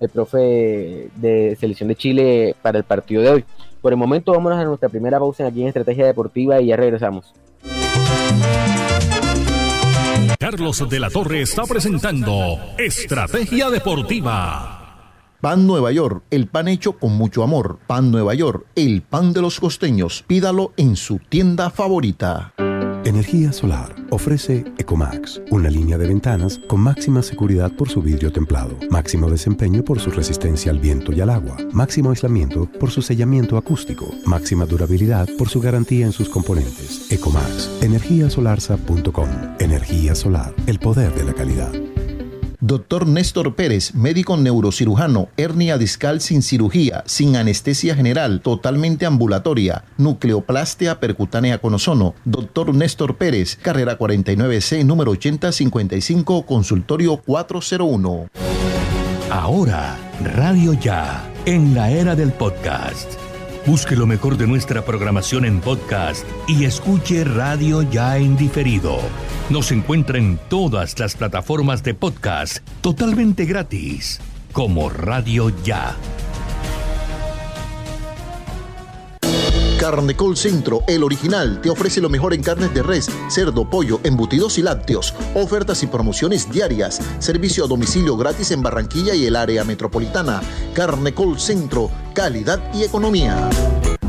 el 0.00 0.08
profe 0.10 1.08
de 1.16 1.56
selección 1.58 1.88
de 1.88 1.96
Chile 1.96 2.56
para 2.62 2.78
el 2.78 2.84
partido 2.84 3.22
de 3.22 3.30
hoy. 3.30 3.44
Por 3.80 3.92
el 3.92 3.98
momento 3.98 4.32
vámonos 4.32 4.58
a 4.58 4.64
nuestra 4.64 4.88
primera 4.88 5.18
pausa 5.18 5.46
aquí 5.46 5.62
en 5.62 5.68
Estrategia 5.68 6.06
Deportiva 6.06 6.60
y 6.60 6.66
ya 6.66 6.76
regresamos. 6.76 7.32
Carlos 10.38 10.88
de 10.88 11.00
la 11.00 11.10
Torre 11.10 11.42
está 11.42 11.64
presentando 11.64 12.58
Estrategia 12.78 13.70
Deportiva. 13.70 14.77
Pan 15.40 15.68
Nueva 15.68 15.92
York, 15.92 16.24
el 16.32 16.48
pan 16.48 16.66
hecho 16.66 16.94
con 16.94 17.16
mucho 17.16 17.44
amor. 17.44 17.78
Pan 17.86 18.10
Nueva 18.10 18.34
York, 18.34 18.66
el 18.74 19.02
pan 19.02 19.32
de 19.32 19.40
los 19.40 19.60
costeños. 19.60 20.24
Pídalo 20.26 20.72
en 20.76 20.96
su 20.96 21.20
tienda 21.20 21.70
favorita. 21.70 22.54
Energía 23.04 23.52
Solar 23.52 23.94
ofrece 24.10 24.64
Ecomax, 24.78 25.40
una 25.50 25.70
línea 25.70 25.96
de 25.96 26.08
ventanas 26.08 26.60
con 26.68 26.80
máxima 26.80 27.22
seguridad 27.22 27.70
por 27.70 27.88
su 27.88 28.02
vidrio 28.02 28.32
templado, 28.32 28.76
máximo 28.90 29.30
desempeño 29.30 29.84
por 29.84 30.00
su 30.00 30.10
resistencia 30.10 30.72
al 30.72 30.80
viento 30.80 31.12
y 31.12 31.20
al 31.20 31.30
agua, 31.30 31.56
máximo 31.72 32.10
aislamiento 32.10 32.68
por 32.80 32.90
su 32.90 33.00
sellamiento 33.00 33.56
acústico, 33.56 34.12
máxima 34.26 34.66
durabilidad 34.66 35.28
por 35.38 35.48
su 35.48 35.60
garantía 35.60 36.04
en 36.04 36.12
sus 36.12 36.28
componentes. 36.28 37.12
Ecomax, 37.12 37.70
energiasolarsa.com. 37.80 39.28
Energía 39.60 40.16
solar, 40.16 40.52
el 40.66 40.80
poder 40.80 41.14
de 41.14 41.24
la 41.24 41.32
calidad. 41.32 41.72
Doctor 42.60 43.06
Néstor 43.06 43.54
Pérez, 43.54 43.94
médico 43.94 44.36
neurocirujano, 44.36 45.28
hernia 45.36 45.78
discal 45.78 46.20
sin 46.20 46.42
cirugía, 46.42 47.04
sin 47.06 47.36
anestesia 47.36 47.94
general, 47.94 48.40
totalmente 48.40 49.06
ambulatoria, 49.06 49.84
nucleoplastia 49.96 50.98
percutánea 50.98 51.58
con 51.58 51.74
ozono. 51.74 52.16
Doctor 52.24 52.74
Néstor 52.74 53.16
Pérez, 53.16 53.54
carrera 53.62 53.96
49C, 53.96 54.84
número 54.84 55.12
8055, 55.12 56.46
consultorio 56.46 57.18
401. 57.18 58.26
Ahora, 59.30 59.96
Radio 60.20 60.72
Ya, 60.72 61.30
en 61.46 61.76
la 61.76 61.92
era 61.92 62.16
del 62.16 62.32
podcast. 62.32 63.08
Busque 63.66 63.94
lo 63.94 64.06
mejor 64.06 64.36
de 64.36 64.48
nuestra 64.48 64.84
programación 64.84 65.44
en 65.44 65.60
podcast 65.60 66.26
y 66.48 66.64
escuche 66.64 67.22
Radio 67.22 67.82
Ya 67.82 68.16
en 68.16 68.36
diferido 68.36 68.98
Nos 69.50 69.72
encuentra 69.72 70.18
en 70.18 70.38
todas 70.50 70.98
las 70.98 71.16
plataformas 71.16 71.82
de 71.82 71.94
podcast 71.94 72.58
totalmente 72.82 73.46
gratis, 73.46 74.20
como 74.52 74.90
Radio 74.90 75.50
Ya. 75.64 75.96
Carnecol 79.80 80.36
Centro, 80.36 80.82
el 80.86 81.02
original, 81.02 81.62
te 81.62 81.70
ofrece 81.70 82.02
lo 82.02 82.10
mejor 82.10 82.34
en 82.34 82.42
carnes 82.42 82.74
de 82.74 82.82
res, 82.82 83.08
cerdo, 83.30 83.70
pollo, 83.70 84.00
embutidos 84.04 84.58
y 84.58 84.62
lácteos. 84.62 85.14
Ofertas 85.34 85.82
y 85.82 85.86
promociones 85.86 86.50
diarias. 86.50 87.00
Servicio 87.18 87.64
a 87.64 87.68
domicilio 87.68 88.18
gratis 88.18 88.50
en 88.50 88.62
Barranquilla 88.62 89.14
y 89.14 89.24
el 89.24 89.36
área 89.36 89.64
metropolitana. 89.64 90.42
Carnecol 90.74 91.40
Centro, 91.40 91.90
calidad 92.12 92.60
y 92.74 92.82
economía. 92.82 93.48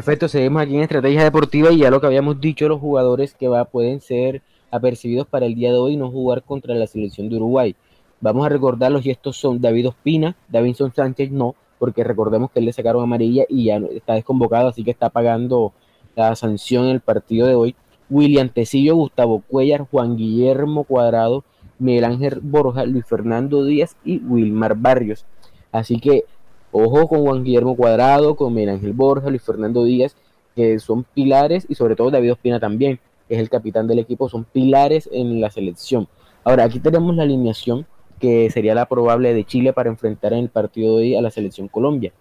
Perfecto, 0.00 0.28
seguimos 0.28 0.62
aquí 0.62 0.76
en 0.76 0.80
Estrategia 0.80 1.24
Deportiva 1.24 1.70
y 1.70 1.80
ya 1.80 1.90
lo 1.90 2.00
que 2.00 2.06
habíamos 2.06 2.40
dicho, 2.40 2.66
los 2.66 2.80
jugadores 2.80 3.34
que 3.34 3.48
va, 3.48 3.66
pueden 3.66 4.00
ser 4.00 4.40
apercibidos 4.70 5.26
para 5.26 5.44
el 5.44 5.54
día 5.54 5.72
de 5.72 5.76
hoy 5.76 5.92
y 5.92 5.96
no 5.98 6.10
jugar 6.10 6.42
contra 6.42 6.74
la 6.74 6.86
selección 6.86 7.28
de 7.28 7.36
Uruguay. 7.36 7.76
Vamos 8.22 8.46
a 8.46 8.48
recordarlos 8.48 9.04
y 9.04 9.10
estos 9.10 9.36
son 9.36 9.60
David 9.60 9.88
Ospina, 9.88 10.36
Davinson 10.48 10.94
Sánchez 10.94 11.30
no, 11.30 11.54
porque 11.78 12.02
recordemos 12.02 12.50
que 12.50 12.60
él 12.60 12.64
le 12.64 12.72
sacaron 12.72 13.02
amarilla 13.02 13.44
y 13.46 13.64
ya 13.64 13.76
está 13.76 14.14
desconvocado, 14.14 14.68
así 14.68 14.84
que 14.84 14.90
está 14.90 15.10
pagando 15.10 15.74
la 16.16 16.34
sanción 16.34 16.86
en 16.86 16.92
el 16.92 17.00
partido 17.00 17.46
de 17.46 17.54
hoy. 17.56 17.76
William 18.08 18.48
Tecillo, 18.48 18.94
Gustavo 18.94 19.42
Cuellar, 19.46 19.86
Juan 19.90 20.16
Guillermo 20.16 20.84
Cuadrado, 20.84 21.44
Miguel 21.78 22.06
Ángel 22.06 22.40
Borja, 22.40 22.86
Luis 22.86 23.04
Fernando 23.04 23.66
Díaz 23.66 23.98
y 24.02 24.16
Wilmar 24.20 24.76
Barrios. 24.76 25.26
Así 25.72 26.00
que 26.00 26.24
Ojo 26.72 27.08
con 27.08 27.22
Juan 27.22 27.42
Guillermo 27.42 27.74
Cuadrado, 27.76 28.36
con 28.36 28.54
Miguel 28.54 28.70
Ángel 28.70 28.92
Borja, 28.92 29.28
Luis 29.28 29.42
Fernando 29.42 29.84
Díaz, 29.84 30.14
que 30.54 30.78
son 30.78 31.04
pilares, 31.04 31.66
y 31.68 31.74
sobre 31.74 31.96
todo 31.96 32.10
David 32.10 32.32
Ospina 32.32 32.60
también, 32.60 33.00
que 33.28 33.34
es 33.34 33.40
el 33.40 33.50
capitán 33.50 33.86
del 33.86 33.98
equipo, 33.98 34.28
son 34.28 34.44
pilares 34.44 35.08
en 35.12 35.40
la 35.40 35.50
selección. 35.50 36.06
Ahora, 36.44 36.64
aquí 36.64 36.78
tenemos 36.78 37.14
la 37.16 37.24
alineación 37.24 37.86
que 38.20 38.50
sería 38.50 38.74
la 38.74 38.86
probable 38.86 39.34
de 39.34 39.44
Chile 39.44 39.72
para 39.72 39.88
enfrentar 39.88 40.32
en 40.32 40.40
el 40.40 40.48
partido 40.48 40.96
de 40.96 41.02
hoy 41.02 41.14
a 41.16 41.22
la 41.22 41.30
selección 41.30 41.68
Colombia. 41.68 42.12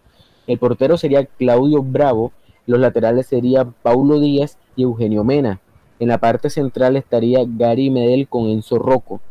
El 0.47 0.57
portero 0.57 0.97
sería 0.97 1.25
Claudio 1.25 1.83
Bravo, 1.83 2.31
los 2.65 2.79
laterales 2.79 3.27
serían 3.27 3.73
Paulo 3.83 4.19
Díaz 4.19 4.57
y 4.75 4.83
Eugenio 4.83 5.23
Mena. 5.23 5.59
En 5.99 6.07
la 6.07 6.17
parte 6.17 6.49
central 6.49 6.95
estaría 6.95 7.39
Gary 7.45 7.89
Medel 7.89 8.27
con 8.27 8.47
Enzo 8.47 8.79
Rocco. 8.79 9.21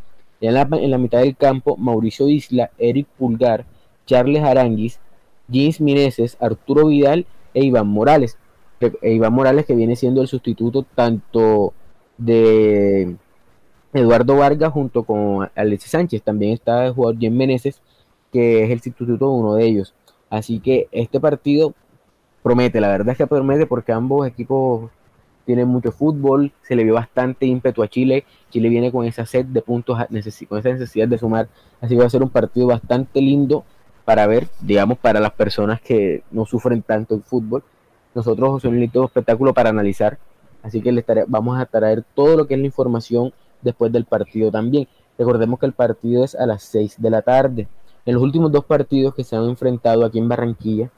en 0.41 0.55
la, 0.55 0.69
en 0.71 0.91
la 0.91 0.99
mitad 0.99 1.21
del 1.21 1.37
campo, 1.37 1.77
Mauricio 1.77 2.29
Isla, 2.29 2.71
Eric 2.79 3.07
Pulgar, 3.19 3.65
Charles 4.07 4.43
Aranguis, 4.43 5.01
James 5.51 5.81
Mineses, 5.81 6.37
Arturo 6.41 6.87
Vidal 6.87 7.27
e 7.55 7.65
Iván 7.65 7.89
Morales. 7.89 8.39
E 8.81 9.13
Iván 9.13 9.33
Morales 9.33 9.67
que 9.67 9.75
viene 9.75 9.97
siendo 9.97 10.23
el 10.23 10.29
sustituto 10.29 10.85
tanto 10.95 11.73
de 12.17 13.17
Eduardo 13.93 14.37
Vargas 14.37 14.73
junto 14.73 15.03
con 15.05 15.51
Alexis 15.55 15.91
Sánchez. 15.91 16.23
También 16.23 16.53
está 16.53 16.87
el 16.87 16.93
jugador 16.93 17.17
James 17.17 17.37
Meneses, 17.37 17.81
que 18.33 18.65
es 18.65 18.71
el 18.71 18.81
sustituto 18.81 19.27
de 19.27 19.33
uno 19.33 19.55
de 19.55 19.65
ellos. 19.65 19.95
Así 20.31 20.61
que 20.61 20.89
este 20.93 21.21
partido 21.21 21.75
promete, 22.43 22.81
la 22.81 22.89
verdad 22.89 23.11
es 23.11 23.19
que 23.19 23.27
promete 23.27 23.67
porque 23.67 23.93
ambos 23.93 24.27
equipos 24.27 24.91
tienen 25.47 25.67
mucho 25.67 25.93
fútbol, 25.93 26.53
se 26.61 26.77
le 26.77 26.85
vio 26.85 26.93
bastante 26.93 27.47
ímpetu 27.47 27.83
a 27.83 27.89
Chile. 27.89 28.27
Chile 28.51 28.69
viene 28.69 28.93
con 28.93 29.07
esa 29.07 29.25
sed 29.25 29.47
de 29.47 29.63
puntos, 29.63 29.99
con 30.49 30.59
esa 30.59 30.69
necesidad 30.69 31.09
de 31.09 31.17
sumar. 31.17 31.49
Así 31.81 31.95
que 31.95 32.01
va 32.01 32.07
a 32.07 32.11
ser 32.11 32.23
un 32.23 32.29
partido 32.29 32.67
bastante 32.67 33.23
lindo 33.23 33.65
para 34.09 34.27
ver, 34.27 34.49
digamos, 34.63 34.97
para 34.97 35.21
las 35.21 35.33
personas 35.33 35.83
que 35.83 36.23
no 36.31 36.47
sufren 36.47 36.81
tanto 36.81 37.15
el 37.15 37.23
fútbol. 37.23 37.63
Nosotros 38.15 38.57
es 38.57 38.65
un 38.65 38.81
lindo 38.81 39.05
espectáculo 39.05 39.53
para 39.53 39.69
analizar, 39.69 40.17
así 40.63 40.81
que 40.81 40.93
les 40.93 41.05
vamos 41.27 41.61
a 41.61 41.67
traer 41.67 42.03
todo 42.15 42.35
lo 42.35 42.47
que 42.47 42.55
es 42.55 42.61
la 42.61 42.65
información 42.65 43.35
después 43.61 43.93
del 43.93 44.07
partido 44.07 44.51
también. 44.51 44.89
Recordemos 45.19 45.61
que 45.61 45.67
el 45.67 45.75
partido 45.75 46.25
es 46.25 46.35
a 46.35 46.47
las 46.47 46.63
6 46.63 47.03
de 47.03 47.11
la 47.11 47.21
tarde. 47.21 47.69
En 48.07 48.15
los 48.15 48.23
últimos 48.23 48.51
dos 48.51 48.65
partidos 48.65 49.15
que 49.15 49.25
se 49.25 49.37
han 49.37 49.45
enfrentado 49.45 50.07
aquí 50.07 50.19
en 50.19 50.27
Barranquilla, 50.31 50.91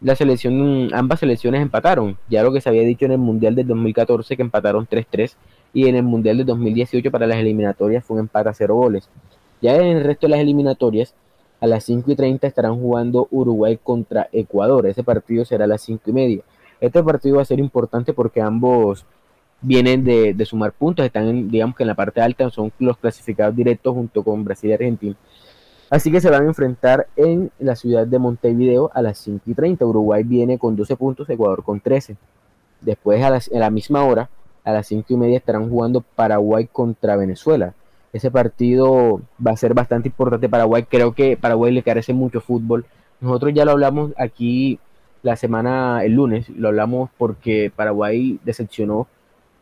la 0.00 0.16
selección, 0.16 0.88
ambas 0.94 1.20
selecciones 1.20 1.60
empataron. 1.60 2.16
Ya 2.30 2.42
lo 2.42 2.54
que 2.54 2.62
se 2.62 2.70
había 2.70 2.84
dicho 2.84 3.04
en 3.04 3.12
el 3.12 3.18
Mundial 3.18 3.54
del 3.54 3.66
2014 3.66 4.34
que 4.34 4.42
empataron 4.42 4.88
3-3 4.88 5.34
y 5.74 5.88
en 5.88 5.96
el 5.96 6.04
Mundial 6.04 6.38
del 6.38 6.46
2018 6.46 7.10
para 7.10 7.26
las 7.26 7.36
eliminatorias 7.36 8.02
fue 8.02 8.14
un 8.14 8.20
empate 8.20 8.48
a 8.48 8.54
cero 8.54 8.76
goles. 8.76 9.10
Ya 9.60 9.76
en 9.76 9.98
el 9.98 10.04
resto 10.04 10.26
de 10.26 10.30
las 10.30 10.40
eliminatorias 10.40 11.14
a 11.60 11.66
las 11.66 11.84
5 11.84 12.10
y 12.10 12.16
30 12.16 12.46
estarán 12.46 12.80
jugando 12.80 13.28
Uruguay 13.30 13.78
contra 13.82 14.28
Ecuador. 14.32 14.86
Ese 14.86 15.02
partido 15.02 15.44
será 15.44 15.64
a 15.64 15.68
las 15.68 15.82
5 15.82 16.10
y 16.10 16.12
media. 16.12 16.42
Este 16.80 17.02
partido 17.02 17.36
va 17.36 17.42
a 17.42 17.46
ser 17.46 17.58
importante 17.58 18.12
porque 18.12 18.40
ambos 18.40 19.06
vienen 19.62 20.04
de, 20.04 20.44
sumar 20.44 20.72
puntos, 20.72 21.06
están 21.06 21.48
digamos 21.48 21.76
que 21.76 21.82
en 21.82 21.88
la 21.88 21.94
parte 21.94 22.20
alta, 22.20 22.50
son 22.50 22.72
los 22.78 22.98
clasificados 22.98 23.56
directos 23.56 23.94
junto 23.94 24.22
con 24.22 24.44
Brasil 24.44 24.70
y 24.70 24.74
Argentina. 24.74 25.16
Así 25.90 26.10
que 26.10 26.20
se 26.20 26.30
van 26.30 26.42
a 26.42 26.48
enfrentar 26.48 27.06
en 27.16 27.50
la 27.58 27.76
ciudad 27.76 28.06
de 28.06 28.18
Montevideo 28.18 28.90
a 28.94 29.02
las 29.02 29.18
5 29.18 29.42
y 29.46 29.54
30. 29.54 29.84
Uruguay 29.86 30.22
viene 30.24 30.58
con 30.58 30.76
12 30.76 30.96
puntos, 30.96 31.28
Ecuador 31.30 31.62
con 31.62 31.80
13. 31.80 32.16
Después 32.80 33.22
a, 33.22 33.28
a 33.28 33.58
la 33.58 33.70
misma 33.70 34.04
hora, 34.04 34.28
a 34.64 34.72
las 34.72 34.86
5 34.88 35.06
y 35.12 35.16
media, 35.16 35.38
estarán 35.38 35.70
jugando 35.70 36.00
Paraguay 36.00 36.68
contra 36.70 37.16
Venezuela. 37.16 37.74
Ese 38.14 38.30
partido 38.30 39.22
va 39.44 39.50
a 39.50 39.56
ser 39.56 39.74
bastante 39.74 40.08
importante 40.08 40.48
Paraguay. 40.48 40.84
Creo 40.84 41.14
que 41.14 41.36
Paraguay 41.36 41.72
le 41.72 41.82
carece 41.82 42.14
mucho 42.14 42.40
fútbol. 42.40 42.86
Nosotros 43.20 43.52
ya 43.52 43.64
lo 43.64 43.72
hablamos 43.72 44.12
aquí 44.16 44.78
la 45.24 45.34
semana, 45.34 46.04
el 46.04 46.12
lunes, 46.12 46.48
lo 46.50 46.68
hablamos 46.68 47.10
porque 47.18 47.72
Paraguay 47.74 48.38
decepcionó. 48.44 49.08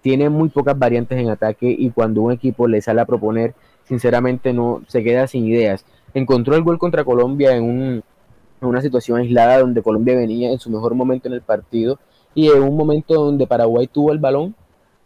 Tiene 0.03 0.29
muy 0.29 0.51
pocas 0.51 0.79
variantes 0.79 1.19
en 1.19 1.31
ataque 1.31 1.75
y 1.77 1.89
cuando 1.93 2.21
un 2.21 2.31
equipo 2.33 2.69
le 2.69 2.83
sale 2.83 3.01
a 3.01 3.07
proponer, 3.07 3.55
sinceramente 3.85 4.53
no 4.53 4.83
se 4.87 5.03
queda 5.03 5.27
sin 5.29 5.47
ideas. 5.47 5.87
Encontró 6.13 6.55
el 6.55 6.63
gol 6.63 6.79
contra 6.79 7.05
Colombia 7.05 7.57
en, 7.57 7.65
un, 7.65 8.05
en 8.61 8.69
una 8.69 8.83
situación 8.83 9.17
aislada 9.17 9.61
donde 9.61 9.83
Colombia 9.83 10.15
venía 10.15 10.53
en 10.53 10.59
su 10.59 10.69
mejor 10.69 10.95
momento 10.95 11.27
en 11.27 11.33
el 11.33 11.41
partido 11.41 11.99
y 12.35 12.51
en 12.51 12.63
un 12.63 12.77
momento 12.77 13.15
donde 13.15 13.47
Paraguay 13.47 13.87
tuvo 13.87 14.13
el 14.13 14.19
balón 14.19 14.55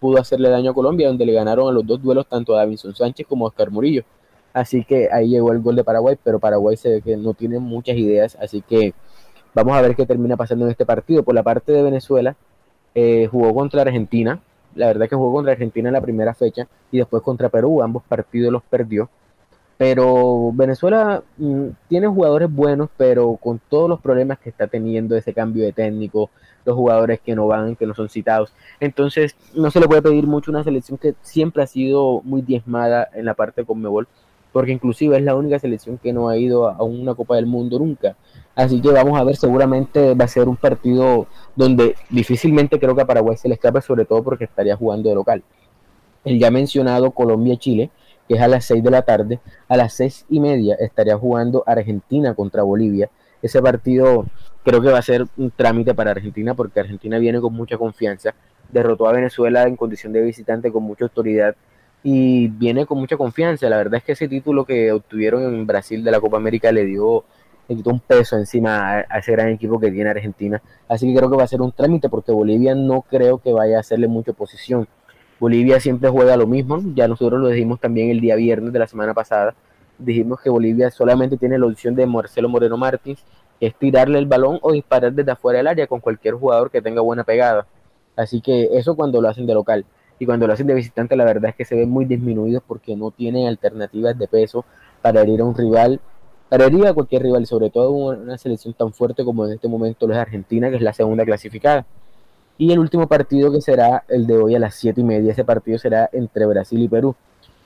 pudo 0.01 0.19
hacerle 0.19 0.49
daño 0.49 0.71
a 0.71 0.75
Colombia, 0.75 1.09
donde 1.09 1.27
le 1.27 1.33
ganaron 1.33 1.69
a 1.69 1.73
los 1.73 1.87
dos 1.87 2.03
duelos 2.03 2.27
tanto 2.27 2.55
a 2.55 2.59
Davinson 2.59 2.95
Sánchez 2.95 3.27
como 3.27 3.47
a 3.47 3.49
Oscar 3.49 3.71
Murillo. 3.71 4.05
Así 4.53 4.85
que 4.85 5.09
ahí 5.13 5.29
llegó 5.29 5.53
el 5.53 5.61
gol 5.61 5.77
de 5.77 5.85
Paraguay, 5.85 6.17
pero 6.23 6.39
Paraguay 6.39 6.77
se 6.77 6.89
ve 6.89 7.03
que 7.03 7.17
no 7.17 7.35
tiene 7.35 7.59
muchas 7.59 7.97
ideas, 7.97 8.37
así 8.41 8.63
que 8.63 8.95
vamos 9.55 9.77
a 9.77 9.83
ver 9.83 9.95
qué 9.95 10.07
termina 10.07 10.37
pasando 10.37 10.65
en 10.65 10.71
este 10.71 10.87
partido. 10.87 11.23
Por 11.23 11.35
la 11.35 11.43
parte 11.43 11.73
de 11.73 11.83
Venezuela, 11.83 12.37
eh, 12.95 13.29
jugó 13.31 13.55
contra 13.55 13.83
Argentina, 13.83 14.41
la 14.75 14.87
verdad 14.87 15.09
que 15.09 15.17
jugó 15.17 15.33
contra 15.33 15.53
Argentina 15.53 15.89
en 15.89 15.95
la 15.95 16.01
primera 16.01 16.33
fecha 16.35 16.69
y 16.91 16.99
después 16.99 17.23
contra 17.23 17.49
Perú, 17.51 17.83
ambos 17.83 18.03
partidos 18.05 18.53
los 18.53 18.63
perdió. 18.63 19.11
Pero 19.79 20.53
Venezuela 20.55 21.23
mm, 21.37 21.67
tiene 21.89 22.07
jugadores 22.07 22.51
buenos, 22.51 22.89
pero 22.97 23.37
con 23.37 23.61
todos 23.69 23.89
los 23.89 24.01
problemas 24.01 24.39
que 24.39 24.49
está 24.49 24.67
teniendo 24.67 25.17
ese 25.17 25.35
cambio 25.35 25.65
de 25.65 25.73
técnico, 25.73 26.31
los 26.67 26.75
jugadores 26.77 27.21
que 27.21 27.35
no 27.35 27.47
van, 27.47 27.77
que 27.77 27.87
no 27.87 27.95
son 27.95 28.11
citados. 28.11 28.53
Entonces, 28.81 29.37
no 29.55 29.71
se 29.71 29.81
le 29.81 29.87
puede 29.87 30.03
pedir 30.03 30.27
mucho 30.27 30.51
una 30.51 30.65
selección 30.65 30.99
que 30.99 31.15
siempre 31.23 31.63
ha 31.63 31.67
sido 31.67 32.21
muy 32.25 32.43
diezmada 32.43 33.09
en 33.15 33.25
la 33.25 33.35
parte 33.35 33.63
de 33.63 33.67
Conmebol, 33.67 34.09
porque 34.53 34.73
inclusive 34.73 35.17
es 35.17 35.23
la 35.23 35.35
única 35.35 35.59
selección 35.59 35.97
que 35.99 36.13
no 36.13 36.29
ha 36.29 36.37
ido 36.37 36.69
a 36.69 36.83
una 36.83 37.15
Copa 37.15 37.37
del 37.37 37.47
Mundo 37.47 37.79
nunca. 37.79 38.17
Así 38.55 38.81
que 38.81 38.91
vamos 38.91 39.19
a 39.19 39.25
ver, 39.25 39.37
seguramente 39.37 40.15
va 40.15 40.25
a 40.25 40.29
ser 40.29 40.49
un 40.49 40.57
partido 40.57 41.27
donde 41.55 41.95
difícilmente 42.11 42.81
creo 42.81 42.97
que 42.97 43.03
a 43.03 43.07
Paraguay 43.07 43.37
se 43.37 43.49
le 43.49 43.55
escape, 43.55 43.81
sobre 43.81 44.05
todo 44.05 44.23
porque 44.23 44.45
estaría 44.45 44.77
jugando 44.77 45.09
de 45.09 45.15
local. 45.15 45.43
El 46.25 46.41
ya 46.41 46.51
mencionado 46.51 47.13
Colombia-Chile, 47.13 47.91
que 48.27 48.35
es 48.35 48.41
a 48.41 48.49
las 48.49 48.65
6 48.65 48.83
de 48.83 48.91
la 48.91 49.03
tarde, 49.03 49.39
a 49.69 49.77
las 49.77 49.93
seis 49.93 50.27
y 50.29 50.41
media 50.41 50.75
estaría 50.81 51.17
jugando 51.17 51.63
Argentina 51.67 52.35
contra 52.35 52.65
Bolivia. 52.65 53.09
Ese 53.43 53.63
partido 53.63 54.27
creo 54.67 54.83
que 54.83 54.91
va 54.91 54.99
a 54.99 55.03
ser 55.03 55.25
un 55.37 55.53
trámite 55.53 55.95
para 55.95 56.11
Argentina 56.11 56.55
porque 56.55 56.81
Argentina 56.81 57.19
viene 57.19 57.41
con 57.41 57.55
mucha 57.55 57.79
confianza, 57.79 58.35
derrotó 58.73 59.07
a 59.07 59.13
Venezuela 59.13 59.63
en 59.63 59.77
condición 59.77 60.13
de 60.13 60.23
visitante 60.23 60.73
con 60.73 60.83
mucha 60.83 61.05
autoridad 61.05 61.55
y 62.03 62.49
viene 62.49 62.85
con 62.85 62.99
mucha 62.99 63.17
confianza. 63.17 63.69
La 63.71 63.77
verdad 63.77 63.99
es 63.99 64.03
que 64.03 64.13
ese 64.13 64.27
título 64.27 64.65
que 64.65 64.91
obtuvieron 64.91 65.45
en 65.45 65.69
Brasil 65.69 66.03
de 66.03 66.11
la 66.11 66.21
Copa 66.21 66.39
América 66.39 66.73
le 66.73 66.85
dio 66.85 67.25
le 67.69 67.77
quitó 67.77 67.91
un 67.91 68.01
peso 68.01 68.37
encima 68.37 69.05
a, 69.09 69.19
ese 69.19 69.31
gran 69.33 69.51
equipo 69.51 69.79
que 69.79 69.93
tiene 69.93 70.11
Argentina. 70.11 70.61
Así 70.89 71.07
que 71.07 71.17
creo 71.17 71.31
que 71.31 71.37
va 71.37 71.45
a 71.45 71.49
ser 71.49 71.63
un 71.63 71.71
trámite 71.71 72.09
porque 72.09 72.33
Bolivia 72.33 72.75
no 72.75 73.03
creo 73.03 73.39
que 73.39 73.53
vaya 73.53 73.77
a 73.77 73.81
hacerle 73.81 74.09
mucha 74.09 74.33
oposición. 74.33 74.89
Bolivia 75.39 75.79
siempre 75.79 76.11
juega 76.11 76.37
lo 76.37 76.49
mismo, 76.49 76.81
ya 76.95 77.07
nosotros 77.07 77.41
lo 77.41 77.49
dijimos 77.49 77.79
también 77.79 78.11
el 78.11 78.21
día 78.21 78.35
viernes 78.35 78.73
de 78.73 78.81
la 78.81 78.89
semana 78.89 79.15
pasada. 79.15 79.55
Dijimos 79.99 80.41
que 80.41 80.51
Bolivia 80.51 80.91
solamente 80.91 81.37
tiene 81.37 81.59
la 81.59 81.67
opción 81.67 81.95
de 81.95 82.07
Marcelo 82.07 82.49
Moreno 82.49 82.77
Martins, 82.77 83.23
que 83.59 83.67
es 83.67 83.75
tirarle 83.75 84.19
el 84.19 84.27
balón 84.27 84.59
o 84.63 84.73
disparar 84.73 85.13
desde 85.13 85.33
afuera 85.33 85.59
del 85.59 85.69
área 85.69 85.87
con 85.87 86.01
cualquier 86.01 86.35
jugador 86.35 86.71
que 86.71 86.83
tenga 86.83 87.01
buena 87.01 87.25
pegada. 87.25 87.67
Así 88.17 88.41
que 88.41 88.71
eso 88.73 88.95
cuando 88.97 89.21
lo 89.21 89.29
hacen 89.29 89.47
de 89.47 89.55
local. 89.55 89.85
Y 90.19 90.27
cuando 90.27 90.47
lo 90.47 90.53
hacen 90.53 90.67
de 90.67 90.75
visitante, 90.75 91.15
la 91.17 91.25
verdad 91.25 91.51
es 91.51 91.57
que 91.57 91.65
se 91.65 91.75
ven 91.75 91.91
muy 91.91 92.07
disminuidos 92.07 92.63
porque 92.67 92.97
no 92.97 93.11
tienen 93.11 93.47
alternativas 93.47 94.19
de 94.19 94.29
peso 94.29 94.65
para 95.03 95.21
herir 95.21 95.41
a 95.41 95.45
un 95.45 95.55
rival 95.55 96.01
pararía 96.49 96.91
a 96.91 96.95
cualquier 96.95 97.23
rival, 97.23 97.47
sobre 97.47 97.71
todo 97.71 97.91
una 97.91 98.39
selección 98.39 98.75
tan 98.75 98.93
fuerte 98.93 99.25
como 99.25 99.47
en 99.47 99.55
este 99.55 99.69
momento 99.69 100.07
lo 100.07 100.15
es 100.15 100.21
Argentina, 100.21 100.71
que 100.71 100.77
es 100.77 100.83
la 100.83 100.93
segunda 100.93 101.25
clasificada. 101.25 101.87
Y 102.59 102.73
el 102.73 102.79
último 102.79 103.07
partido 103.07 103.53
que 103.53 103.61
será 103.61 104.05
el 104.09 104.27
de 104.27 104.37
hoy 104.39 104.55
a 104.55 104.59
las 104.59 104.75
7 104.77 105.01
y 105.01 105.05
media, 105.05 105.33
ese 105.33 105.45
partido 105.45 105.79
será 105.79 106.09
entre 106.13 106.47
Brasil 106.47 106.81
y 106.81 106.89
Perú. 106.89 107.15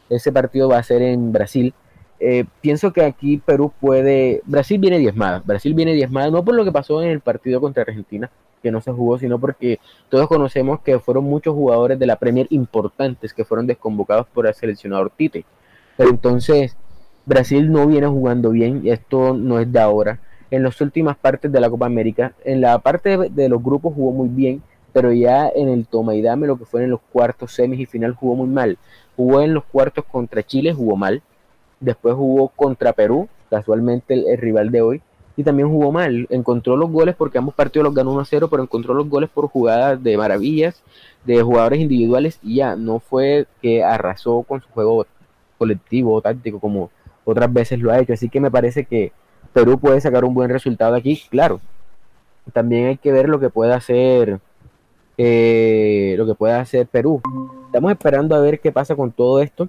Ese 0.08 0.32
partido 0.32 0.68
va 0.68 0.78
a 0.78 0.82
ser 0.82 1.02
en 1.02 1.32
Brasil. 1.32 1.74
Eh, 2.20 2.44
pienso 2.60 2.92
que 2.92 3.02
aquí 3.02 3.38
Perú 3.38 3.72
puede. 3.80 4.42
Brasil 4.44 4.78
viene 4.78 4.98
diezmada. 4.98 5.42
Brasil 5.44 5.72
viene 5.72 5.94
diezmada, 5.94 6.30
no 6.30 6.44
por 6.44 6.54
lo 6.54 6.64
que 6.64 6.72
pasó 6.72 7.02
en 7.02 7.08
el 7.08 7.20
partido 7.20 7.60
contra 7.60 7.82
Argentina, 7.82 8.30
que 8.62 8.70
no 8.70 8.82
se 8.82 8.92
jugó, 8.92 9.18
sino 9.18 9.38
porque 9.38 9.80
todos 10.10 10.28
conocemos 10.28 10.80
que 10.80 10.98
fueron 10.98 11.24
muchos 11.24 11.54
jugadores 11.54 11.98
de 11.98 12.06
la 12.06 12.16
Premier 12.16 12.46
importantes 12.50 13.32
que 13.32 13.44
fueron 13.44 13.66
desconvocados 13.66 14.26
por 14.28 14.46
el 14.46 14.54
seleccionador 14.54 15.10
Tite. 15.16 15.46
Pero 15.96 16.10
entonces, 16.10 16.76
Brasil 17.24 17.72
no 17.72 17.86
viene 17.86 18.06
jugando 18.06 18.50
bien, 18.50 18.82
y 18.84 18.90
esto 18.90 19.34
no 19.34 19.58
es 19.58 19.72
de 19.72 19.80
ahora. 19.80 20.20
En 20.50 20.62
las 20.62 20.80
últimas 20.80 21.16
partes 21.16 21.50
de 21.50 21.60
la 21.60 21.70
Copa 21.70 21.86
América, 21.86 22.34
en 22.44 22.60
la 22.60 22.78
parte 22.80 23.16
de, 23.16 23.48
los 23.48 23.62
grupos 23.62 23.94
jugó 23.94 24.12
muy 24.12 24.28
bien, 24.28 24.62
pero 24.92 25.12
ya 25.12 25.48
en 25.54 25.68
el 25.68 25.86
toma 25.86 26.14
y 26.14 26.22
dame, 26.22 26.46
lo 26.46 26.58
que 26.58 26.64
fue 26.64 26.82
en 26.82 26.90
los 26.90 27.00
cuartos, 27.12 27.52
semis 27.52 27.80
y 27.80 27.86
final, 27.86 28.14
jugó 28.14 28.34
muy 28.34 28.48
mal. 28.48 28.78
Jugó 29.16 29.40
en 29.42 29.54
los 29.54 29.64
cuartos 29.64 30.04
contra 30.04 30.42
Chile, 30.42 30.74
jugó 30.74 30.96
mal. 30.96 31.22
Después 31.80 32.14
jugó 32.14 32.48
contra 32.48 32.92
Perú, 32.92 33.28
casualmente 33.48 34.14
el, 34.14 34.38
rival 34.38 34.70
de 34.70 34.82
hoy, 34.82 35.02
y 35.36 35.42
también 35.42 35.68
jugó 35.68 35.90
mal. 35.92 36.26
Encontró 36.30 36.76
los 36.76 36.90
goles 36.90 37.16
porque 37.16 37.38
ambos 37.38 37.54
partidos 37.54 37.84
los 37.84 37.94
ganó 37.94 38.14
1-0, 38.14 38.48
pero 38.50 38.62
encontró 38.62 38.94
los 38.94 39.08
goles 39.08 39.30
por 39.30 39.48
jugadas 39.48 40.02
de 40.02 40.16
maravillas, 40.16 40.82
de 41.24 41.42
jugadores 41.42 41.80
individuales, 41.80 42.38
y 42.42 42.56
ya 42.56 42.76
no 42.76 43.00
fue 43.00 43.46
que 43.62 43.82
arrasó 43.82 44.42
con 44.42 44.60
su 44.60 44.68
juego 44.68 45.06
colectivo 45.58 46.14
o 46.14 46.22
táctico 46.22 46.60
como 46.60 46.90
otras 47.24 47.52
veces 47.52 47.78
lo 47.80 47.90
ha 47.90 47.98
hecho. 47.98 48.12
Así 48.12 48.28
que 48.28 48.40
me 48.40 48.50
parece 48.50 48.84
que 48.84 49.12
Perú 49.52 49.78
puede 49.78 50.00
sacar 50.00 50.24
un 50.24 50.34
buen 50.34 50.50
resultado 50.50 50.94
aquí, 50.94 51.22
claro. 51.30 51.60
También 52.52 52.88
hay 52.88 52.96
que 52.96 53.12
ver 53.12 53.28
lo 53.28 53.40
que 53.40 53.50
pueda 53.50 53.76
hacer 53.76 54.40
eh, 55.22 56.14
lo 56.16 56.24
que 56.24 56.34
pueda 56.34 56.60
hacer 56.60 56.86
Perú. 56.86 57.20
Estamos 57.66 57.92
esperando 57.92 58.34
a 58.34 58.40
ver 58.40 58.58
qué 58.58 58.72
pasa 58.72 58.96
con 58.96 59.12
todo 59.12 59.42
esto 59.42 59.68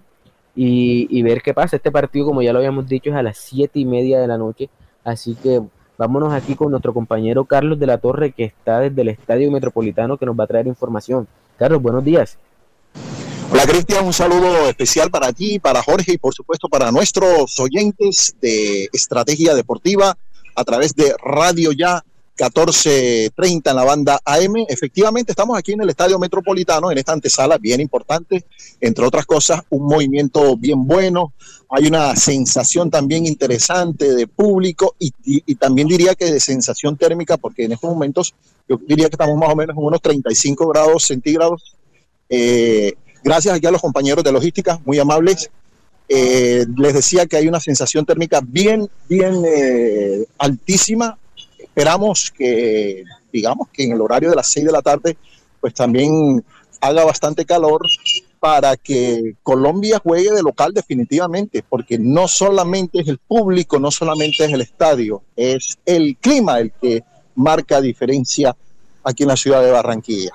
y, 0.56 1.22
ver 1.22 1.42
qué 1.42 1.54
pasa. 1.54 1.76
Este 1.76 1.92
partido, 1.92 2.26
como 2.26 2.42
ya 2.42 2.54
lo 2.54 2.60
habíamos 2.60 2.88
dicho, 2.88 3.10
es 3.10 3.16
a 3.16 3.24
las 3.24 3.38
siete 3.38 3.80
y 3.80 3.86
media 3.86 4.20
de 4.20 4.28
la 4.28 4.38
noche. 4.38 4.70
Así 5.04 5.36
que 5.36 5.62
vámonos 5.98 6.34
aquí 6.34 6.56
con 6.56 6.72
nuestro 6.72 6.94
compañero 6.94 7.46
Carlos 7.46 7.80
de 7.80 7.88
la 7.88 7.98
Torre, 7.98 8.32
que 8.32 8.44
está 8.44 8.80
desde 8.80 9.02
el 9.02 9.10
Estadio 9.10 9.52
Metropolitano, 9.52 10.18
que 10.18 10.26
nos 10.26 10.40
va 10.40 10.44
a 10.44 10.48
traer 10.48 10.68
información. 10.68 11.28
Carlos, 11.58 11.82
buenos 11.82 12.04
días. 12.04 12.38
Hola 13.52 13.66
Cristian, 13.66 14.06
un 14.06 14.14
saludo 14.14 14.70
especial 14.70 15.12
para 15.12 15.34
ti, 15.34 15.60
para 15.60 15.84
Jorge 15.84 16.14
y 16.14 16.18
por 16.18 16.34
supuesto 16.34 16.70
para 16.70 16.90
nuestros 16.90 17.60
oyentes 17.60 18.34
de 18.42 18.90
Estrategia 18.94 19.54
Deportiva 19.54 20.18
a 20.56 20.64
través 20.64 20.96
de 20.96 21.14
Radio 21.22 21.74
Ya 21.74 22.02
1430 22.50 23.70
en 23.70 23.76
la 23.76 23.84
banda 23.84 24.20
AM. 24.26 24.66
Efectivamente, 24.68 25.32
estamos 25.32 25.58
aquí 25.58 25.74
en 25.74 25.82
el 25.82 25.90
Estadio 25.90 26.18
Metropolitano, 26.20 26.92
en 26.92 26.98
esta 26.98 27.14
antesala 27.14 27.58
bien 27.58 27.82
importante, 27.82 28.46
entre 28.80 29.06
otras 29.06 29.26
cosas, 29.26 29.62
un 29.70 29.86
movimiento 29.86 30.56
bien 30.58 30.86
bueno, 30.86 31.34
hay 31.70 31.88
una 31.88 32.16
sensación 32.16 32.90
también 32.90 33.26
interesante 33.26 34.14
de 34.14 34.28
público 34.28 34.96
y, 35.00 35.12
también 35.56 35.88
diría 35.88 36.16
que 36.16 36.26
de 36.26 36.40
sensación 36.40 36.98
térmica, 36.98 37.38
porque 37.38 37.66
en 37.66 37.74
estos 37.74 37.90
momentos 37.90 38.34
yo 38.68 38.78
diría 38.88 39.08
que 39.10 39.16
estamos 39.16 39.38
más 39.38 39.50
o 39.50 39.56
menos 39.56 39.76
en 39.78 39.84
unos 39.84 40.02
35 40.02 40.68
grados 40.68 41.06
centígrados. 41.06 41.78
Eh, 42.30 42.94
Gracias 43.24 43.56
aquí 43.56 43.68
a 43.68 43.72
los 43.72 43.82
compañeros 43.82 44.24
de 44.24 44.32
logística, 44.32 44.80
muy 44.84 44.98
amables. 44.98 45.52
Eh, 46.10 46.66
les 46.76 46.94
decía 46.94 47.26
que 47.26 47.38
hay 47.38 47.48
una 47.48 47.60
sensación 47.60 48.06
térmica 48.06 48.42
bien, 48.44 48.90
bien 49.08 49.44
eh, 49.46 50.26
altísima. 50.40 51.18
Esperamos 51.72 52.34
que, 52.38 53.06
digamos, 53.32 53.70
que 53.70 53.84
en 53.84 53.94
el 53.94 54.02
horario 54.02 54.30
de 54.30 54.36
las 54.36 54.52
6 54.52 54.66
de 54.66 54.72
la 54.74 54.82
tarde, 54.82 55.16
pues 55.62 55.74
también 55.74 56.44
haga 56.82 57.06
bastante 57.06 57.46
calor 57.46 57.82
para 58.42 58.76
que 58.76 59.36
Colombia 59.42 60.02
juegue 60.04 60.32
de 60.32 60.44
local 60.44 60.74
definitivamente, 60.74 61.64
porque 61.64 61.98
no 61.98 62.28
solamente 62.28 63.00
es 63.00 63.08
el 63.08 63.20
público, 63.20 63.80
no 63.80 63.90
solamente 63.90 64.44
es 64.44 64.52
el 64.52 64.60
estadio, 64.60 65.22
es 65.38 65.78
el 65.86 66.18
clima 66.18 66.60
el 66.60 66.72
que 66.72 67.04
marca 67.36 67.80
diferencia 67.80 68.54
aquí 69.04 69.24
en 69.24 69.30
la 69.30 69.38
ciudad 69.38 69.64
de 69.64 69.72
Barranquilla. 69.72 70.32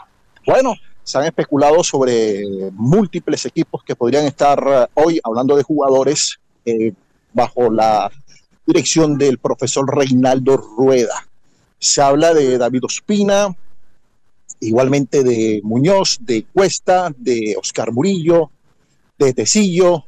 Bueno, 0.46 0.75
se 1.03 1.18
han 1.18 1.25
especulado 1.25 1.85
sobre 1.85 2.70
múltiples 2.72 3.44
equipos 3.44 3.85
que 3.85 3.94
podrían 3.94 4.25
estar 4.25 4.64
eh, 4.66 4.87
hoy 4.94 5.20
hablando 5.22 5.55
de 5.55 5.62
jugadores 5.62 6.38
eh, 6.64 6.94
bajo 7.35 7.70
la 7.70 8.11
dirección 8.66 9.16
del 9.16 9.38
profesor 9.38 9.87
Reinaldo 9.94 10.57
Rueda. 10.57 11.26
Se 11.79 12.02
habla 12.02 12.35
de 12.35 12.59
David 12.59 12.85
Ospina, 12.85 13.55
igualmente 14.61 15.22
de 15.22 15.61
Muñoz, 15.62 16.18
de 16.20 16.44
Cuesta, 16.44 17.12
de 17.16 17.57
Oscar 17.59 17.92
Murillo, 17.92 18.50
de 19.18 19.33
Tecillo, 19.33 20.05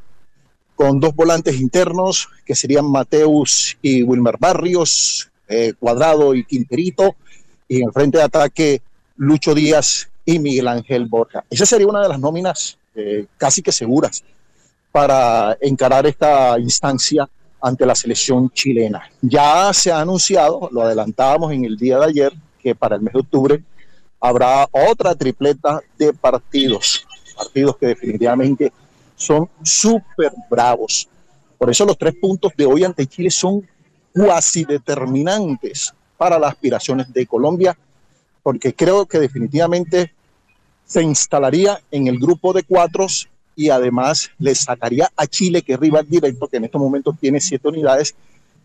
con 0.75 1.01
dos 1.01 1.14
volantes 1.14 1.61
internos 1.61 2.29
que 2.44 2.55
serían 2.55 2.90
Mateus 2.90 3.77
y 3.83 4.03
Wilmer 4.03 4.37
Barrios, 4.38 5.31
eh, 5.49 5.73
Cuadrado 5.79 6.35
y 6.35 6.44
Quinterito, 6.44 7.16
y 7.68 7.79
en 7.81 7.88
el 7.88 7.92
frente 7.92 8.18
de 8.18 8.25
ataque 8.25 8.83
Lucho 9.16 9.55
Díaz 9.55 10.09
y 10.25 10.38
Miguel 10.38 10.68
Ángel 10.68 11.07
Borja. 11.07 11.44
Esa 11.51 11.66
sería 11.66 11.87
una 11.87 12.03
de 12.03 12.09
las 12.09 12.21
nóminas 12.21 12.79
eh, 12.94 13.27
casi 13.37 13.62
que 13.62 13.73
seguras 13.73 14.23
para 14.92 15.57
encarar 15.61 16.07
esta 16.07 16.59
instancia 16.59 17.29
ante 17.61 17.87
la 17.87 17.94
selección 17.94 18.51
chilena. 18.51 19.11
Ya 19.21 19.73
se 19.73 19.90
ha 19.90 20.01
anunciado, 20.01 20.68
lo 20.73 20.83
adelantábamos 20.83 21.53
en 21.53 21.64
el 21.64 21.77
día 21.77 21.99
de 21.99 22.07
ayer, 22.07 22.33
que 22.62 22.75
para 22.75 22.97
el 22.97 23.03
mes 23.03 23.14
de 23.14 23.21
octubre 23.21 23.62
habrá 24.21 24.68
otra 24.71 25.14
tripleta 25.14 25.81
de 25.97 26.12
partidos, 26.12 27.07
partidos 27.37 27.77
que 27.77 27.87
definitivamente 27.87 28.73
son 29.16 29.49
súper 29.62 30.33
bravos. 30.51 31.09
Por 31.57 31.71
eso 31.71 31.85
los 31.85 31.99
tres 31.99 32.14
puntos 32.21 32.53
de 32.57 32.66
hoy 32.66 32.85
ante 32.85 33.07
Chile 33.07 33.31
son 33.31 33.66
cuasi 34.12 34.64
determinantes 34.64 35.92
para 36.16 36.38
las 36.38 36.53
aspiraciones 36.53 37.12
de 37.12 37.27
Colombia, 37.27 37.77
porque 38.42 38.75
creo 38.75 39.07
que 39.07 39.18
definitivamente 39.18 40.12
se 40.85 41.03
instalaría 41.03 41.81
en 41.90 42.07
el 42.07 42.18
grupo 42.18 42.53
de 42.53 42.62
cuatro 42.62 43.07
y 43.59 43.71
además 43.71 44.31
le 44.38 44.55
sacaría 44.55 45.11
a 45.16 45.27
Chile, 45.27 45.62
que 45.62 45.73
es 45.73 45.81
rival 45.81 46.09
directo, 46.09 46.47
que 46.47 46.59
en 46.59 46.66
estos 46.66 46.81
momentos 46.81 47.16
tiene 47.21 47.40
siete 47.40 47.66
unidades, 47.66 48.14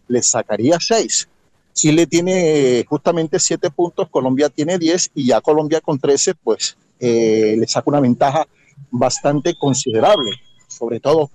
le 0.08 0.22
sacaría 0.22 0.78
seis. 0.80 1.28
Chile 1.74 2.06
tiene 2.06 2.86
justamente 2.88 3.40
siete 3.40 3.72
puntos, 3.72 4.08
Colombia 4.10 4.50
tiene 4.50 4.78
diez 4.78 5.10
y 5.16 5.26
ya 5.26 5.42
Colombia 5.42 5.82
con 5.82 5.98
trece, 5.98 6.36
pues 6.36 6.78
eh, 7.00 7.56
le 7.58 7.68
saca 7.68 7.90
una 7.90 8.02
ventaja 8.02 8.46
bastante 8.92 9.56
considerable, 9.56 10.30
sobre 10.68 11.00
todo 11.00 11.32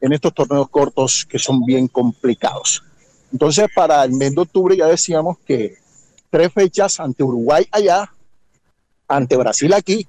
en 0.00 0.14
estos 0.14 0.32
torneos 0.32 0.70
cortos 0.70 1.26
que 1.26 1.38
son 1.38 1.66
bien 1.66 1.88
complicados. 1.88 2.82
Entonces, 3.30 3.66
para 3.74 4.02
el 4.04 4.12
mes 4.12 4.34
de 4.34 4.40
octubre 4.40 4.74
ya 4.74 4.86
decíamos 4.86 5.36
que 5.46 5.76
tres 6.30 6.50
fechas 6.50 6.98
ante 6.98 7.22
Uruguay 7.22 7.66
allá, 7.72 8.10
ante 9.06 9.36
Brasil 9.36 9.74
aquí 9.74 10.08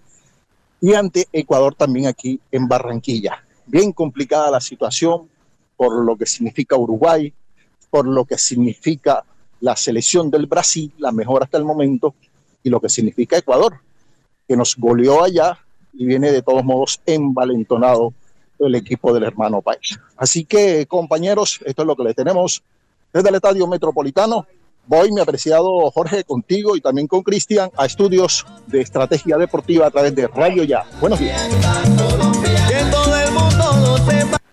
y 0.83 0.93
ante 0.95 1.29
Ecuador 1.31 1.75
también 1.75 2.07
aquí 2.07 2.41
en 2.51 2.67
Barranquilla. 2.67 3.41
Bien 3.65 3.93
complicada 3.93 4.51
la 4.51 4.59
situación 4.59 5.29
por 5.77 6.03
lo 6.03 6.17
que 6.17 6.25
significa 6.25 6.75
Uruguay, 6.75 7.33
por 7.89 8.05
lo 8.05 8.25
que 8.25 8.37
significa 8.37 9.23
la 9.61 9.77
selección 9.77 10.29
del 10.29 10.45
Brasil, 10.45 10.91
la 10.97 11.13
mejor 11.13 11.41
hasta 11.41 11.57
el 11.57 11.63
momento, 11.63 12.15
y 12.63 12.69
lo 12.69 12.81
que 12.81 12.89
significa 12.89 13.37
Ecuador, 13.37 13.79
que 14.45 14.57
nos 14.57 14.75
goleó 14.75 15.23
allá 15.23 15.57
y 15.93 16.05
viene 16.05 16.33
de 16.33 16.41
todos 16.41 16.65
modos 16.65 16.99
envalentonado 17.05 18.13
el 18.59 18.75
equipo 18.75 19.13
del 19.13 19.23
hermano 19.23 19.61
país. 19.61 19.97
Así 20.17 20.43
que, 20.43 20.85
compañeros, 20.85 21.61
esto 21.63 21.83
es 21.83 21.87
lo 21.87 21.95
que 21.95 22.03
le 22.03 22.13
tenemos 22.13 22.61
desde 23.13 23.29
el 23.29 23.35
Estadio 23.35 23.67
Metropolitano. 23.67 24.47
Voy, 24.85 25.11
mi 25.11 25.21
apreciado 25.21 25.89
Jorge, 25.91 26.23
contigo 26.23 26.75
y 26.75 26.81
también 26.81 27.07
con 27.07 27.23
Cristian 27.23 27.69
a 27.77 27.85
estudios 27.85 28.45
de 28.67 28.81
estrategia 28.81 29.37
deportiva 29.37 29.87
a 29.87 29.91
través 29.91 30.13
de 30.15 30.27
Radio 30.27 30.63
Ya. 30.63 30.83
Buenos 30.99 31.19
días. 31.19 31.41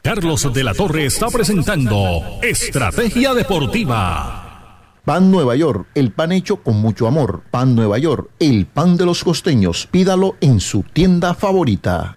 Carlos 0.03 0.53
de 0.53 0.65
la 0.65 0.75
Torre 0.75 1.07
está 1.07 1.29
presentando 1.29 2.23
Estrategia 2.43 3.35
Deportiva. 3.35 4.47
Pan 5.05 5.31
Nueva 5.31 5.57
York, 5.57 5.89
el 5.95 6.13
pan 6.13 6.33
hecho 6.33 6.57
con 6.57 6.77
mucho 6.77 7.07
amor. 7.07 7.43
Pan 7.51 7.75
Nueva 7.75 7.99
York, 7.99 8.31
el 8.39 8.67
pan 8.67 8.97
de 8.97 9.07
los 9.07 9.25
costeños. 9.25 9.89
Pídalo 9.91 10.37
en 10.41 10.61
su 10.61 10.83
tienda 10.83 11.35
favorita. 11.35 12.17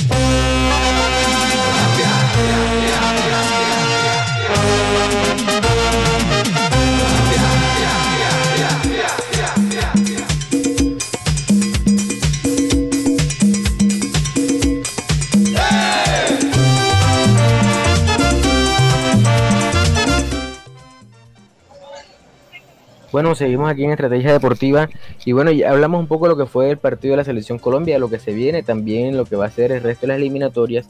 Bueno, 23.11 23.35
seguimos 23.35 23.69
aquí 23.69 23.83
en 23.83 23.91
Estrategia 23.91 24.31
Deportiva 24.31 24.89
y 25.25 25.33
bueno, 25.33 25.51
ya 25.51 25.71
hablamos 25.71 25.99
un 25.99 26.07
poco 26.07 26.25
de 26.25 26.29
lo 26.29 26.37
que 26.37 26.45
fue 26.45 26.69
el 26.69 26.77
partido 26.77 27.11
de 27.11 27.17
la 27.17 27.23
Selección 27.25 27.59
Colombia, 27.59 27.99
lo 27.99 28.09
que 28.09 28.19
se 28.19 28.31
viene, 28.31 28.63
también 28.63 29.17
lo 29.17 29.25
que 29.25 29.35
va 29.35 29.47
a 29.47 29.51
ser 29.51 29.73
el 29.73 29.83
resto 29.83 30.01
de 30.01 30.07
las 30.07 30.17
eliminatorias, 30.17 30.87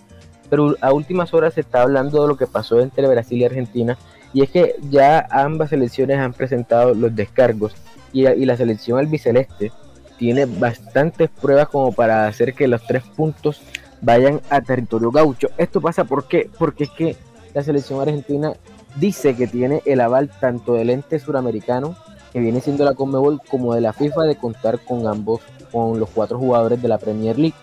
pero 0.47 0.75
a 0.81 0.93
últimas 0.93 1.34
horas 1.34 1.55
se 1.55 1.62
está 1.62 1.81
hablando 1.81 2.21
de 2.21 2.27
lo 2.27 2.38
que 2.38 2.45
pasó 2.45 2.79
entre 2.79 3.07
Brasil 3.07 3.39
y 3.39 3.45
Argentina 3.45 3.97
y 4.34 4.43
es 4.43 4.51
que 4.51 4.75
ya 4.89 5.27
ambas 5.31 5.71
selecciones 5.71 6.19
han 6.19 6.34
presentado 6.34 6.93
los 6.93 7.15
descargos 7.15 7.73
y, 8.13 8.27
y 8.27 8.45
la 8.45 8.55
selección 8.55 8.99
albiceleste 8.99 9.71
tiene 10.19 10.45
bastantes 10.45 11.29
pruebas 11.29 11.69
como 11.69 11.91
para 11.91 12.27
hacer 12.27 12.53
que 12.53 12.67
los 12.67 12.86
tres 12.86 13.01
puntos 13.01 13.63
vayan 14.01 14.41
a 14.51 14.62
territorio 14.62 15.10
gaucho. 15.10 15.49
Esto 15.57 15.81
pasa 15.81 16.03
¿por 16.03 16.27
qué? 16.27 16.51
porque 16.60 16.84
es 16.84 16.91
que 16.91 17.15
la 17.55 17.63
selección 17.63 17.99
argentina 17.99 18.53
dice 18.97 19.36
que 19.36 19.47
tiene 19.47 19.81
el 19.86 20.01
aval 20.01 20.29
tanto 20.39 20.73
del 20.75 20.91
ente 20.91 21.17
suramericano 21.17 21.95
que 22.31 22.39
viene 22.39 22.61
siendo 22.61 22.85
la 22.85 22.93
Conmebol 22.93 23.41
como 23.49 23.73
de 23.73 23.81
la 23.81 23.93
FIFA 23.93 24.23
de 24.23 24.35
contar 24.35 24.79
con 24.79 25.07
ambos, 25.07 25.41
con 25.71 25.99
los 25.99 26.09
cuatro 26.09 26.37
jugadores 26.37 26.81
de 26.81 26.87
la 26.87 26.97
Premier 26.97 27.37
League. 27.37 27.55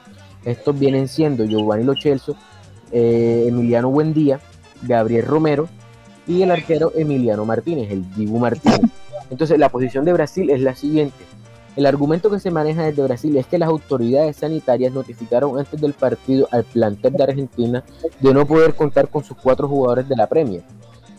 Estos 0.44 0.78
vienen 0.78 1.08
siendo 1.08 1.44
Giovanni 1.44 1.84
Lo 1.84 1.94
Celso, 1.94 2.36
eh, 2.92 3.44
Emiliano 3.48 3.90
Buendía, 3.90 4.40
Gabriel 4.82 5.26
Romero 5.26 5.68
y 6.26 6.42
el 6.42 6.50
arquero 6.50 6.92
Emiliano 6.94 7.44
Martínez, 7.44 7.90
el 7.90 8.08
Dibu 8.14 8.38
Martínez. 8.38 8.80
Entonces 9.30 9.58
la 9.58 9.68
posición 9.68 10.04
de 10.04 10.12
Brasil 10.12 10.50
es 10.50 10.60
la 10.60 10.74
siguiente. 10.74 11.24
El 11.76 11.86
argumento 11.86 12.28
que 12.28 12.40
se 12.40 12.50
maneja 12.50 12.82
desde 12.82 13.04
Brasil 13.04 13.36
es 13.36 13.46
que 13.46 13.58
las 13.58 13.68
autoridades 13.68 14.36
sanitarias 14.36 14.92
notificaron 14.92 15.58
antes 15.58 15.80
del 15.80 15.92
partido 15.92 16.48
al 16.50 16.64
plantel 16.64 17.12
de 17.12 17.22
Argentina 17.22 17.84
de 18.20 18.34
no 18.34 18.46
poder 18.46 18.74
contar 18.74 19.08
con 19.08 19.22
sus 19.22 19.36
cuatro 19.36 19.68
jugadores 19.68 20.08
de 20.08 20.16
la 20.16 20.26
Premier. 20.26 20.64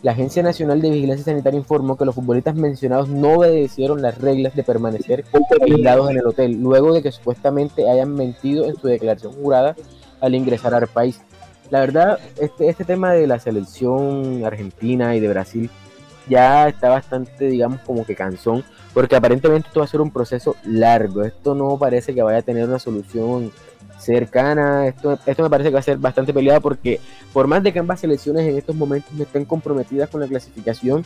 La 0.02 0.14
Agencia 0.14 0.42
Nacional 0.42 0.82
de 0.82 0.90
Vigilancia 0.90 1.26
Sanitaria 1.26 1.60
informó 1.60 1.98
que 1.98 2.06
los 2.06 2.16
futbolistas 2.16 2.56
mencionados 2.56 3.10
no 3.10 3.34
obedecieron 3.34 4.02
las 4.02 4.18
reglas 4.18 4.56
de 4.56 4.64
permanecer 4.64 5.26
aislados 5.62 6.10
en 6.10 6.18
el 6.18 6.26
hotel, 6.26 6.58
luego 6.62 6.94
de 6.94 7.04
que 7.04 7.12
supuestamente 7.12 7.90
hayan 7.90 8.14
mentido 8.14 8.66
en 8.66 8.78
su 8.78 8.88
declaración 8.88 9.34
jurada 9.34 9.76
al 10.22 10.36
ingresar 10.36 10.74
al 10.74 10.88
país. 10.88 11.22
La 11.70 11.82
verdad, 11.82 12.18
este, 12.40 12.70
este 12.70 12.86
tema 12.86 13.12
de 13.12 13.28
la 13.28 13.40
selección 13.40 14.46
argentina 14.46 15.16
y 15.18 15.20
de 15.20 15.28
Brasil 15.28 15.70
ya 16.30 16.70
está 16.70 16.90
bastante, 16.90 17.48
digamos, 17.48 17.82
como 17.82 18.06
que 18.06 18.16
cansón, 18.16 18.64
porque 18.94 19.18
aparentemente 19.18 19.68
esto 19.68 19.82
va 19.82 19.86
a 19.86 19.90
ser 19.90 20.00
un 20.00 20.12
proceso 20.12 20.56
largo. 20.64 21.24
Esto 21.24 21.56
no 21.56 21.78
parece 21.78 22.16
que 22.16 22.22
vaya 22.22 22.38
a 22.38 22.44
tener 22.44 22.68
una 22.68 22.80
solución 22.80 23.52
cercana. 24.00 24.88
Esto, 24.88 25.20
esto 25.26 25.44
me 25.44 25.50
parece 25.50 25.70
que 25.70 25.76
va 25.76 25.80
a 25.80 25.84
ser 25.84 25.98
bastante 25.98 26.34
peleado 26.34 26.62
porque 26.62 27.00
por 27.34 27.48
más 27.48 27.62
de 27.62 27.72
que 27.72 27.80
ambas 27.80 28.00
selecciones 28.00 28.48
en 28.48 28.58
estos 28.58 28.76
momentos 28.76 29.12
estén 29.20 29.46
comprometidas 29.46 30.10
con 30.10 30.22
la 30.22 30.28
clasificación, 30.28 31.06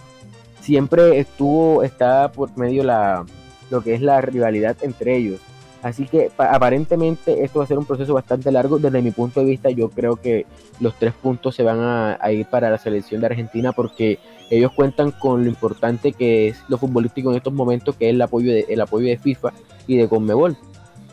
siempre 0.62 1.20
estuvo, 1.20 1.84
está 1.84 2.32
por 2.32 2.56
medio 2.58 2.84
la, 2.84 3.26
lo 3.70 3.82
que 3.82 3.96
es 3.96 4.02
la 4.02 4.22
rivalidad 4.22 4.78
entre 4.82 5.18
ellos. 5.18 5.42
Así 5.82 6.06
que 6.06 6.32
aparentemente 6.38 7.44
esto 7.44 7.60
va 7.60 7.66
a 7.66 7.68
ser 7.68 7.78
un 7.78 7.84
proceso 7.84 8.14
bastante 8.14 8.50
largo. 8.54 8.80
Desde 8.80 9.02
mi 9.02 9.12
punto 9.12 9.42
de 9.42 9.48
vista, 9.48 9.70
yo 9.70 9.90
creo 9.90 10.16
que 10.16 10.46
los 10.80 10.98
tres 10.98 11.14
puntos 11.14 11.56
se 11.56 11.64
van 11.64 11.80
a, 11.82 12.32
ir 12.32 12.46
para 12.46 12.70
la 12.70 12.78
selección 12.78 13.20
de 13.20 13.28
Argentina 13.28 13.74
porque 13.74 14.18
ellos 14.50 14.72
cuentan 14.72 15.12
con 15.12 15.44
lo 15.44 15.50
importante 15.50 16.14
que 16.14 16.48
es 16.48 16.64
lo 16.70 16.78
futbolístico 16.78 17.32
en 17.32 17.38
estos 17.38 17.52
momentos, 17.52 17.98
que 17.98 18.08
es 18.08 18.16
el 18.16 18.22
apoyo 18.22 18.54
de, 18.54 18.66
el 18.70 18.80
apoyo 18.80 19.08
de 19.08 19.18
FIFA 19.18 19.52
y 19.86 19.98
de 19.98 20.08
Conmebol. 20.08 20.56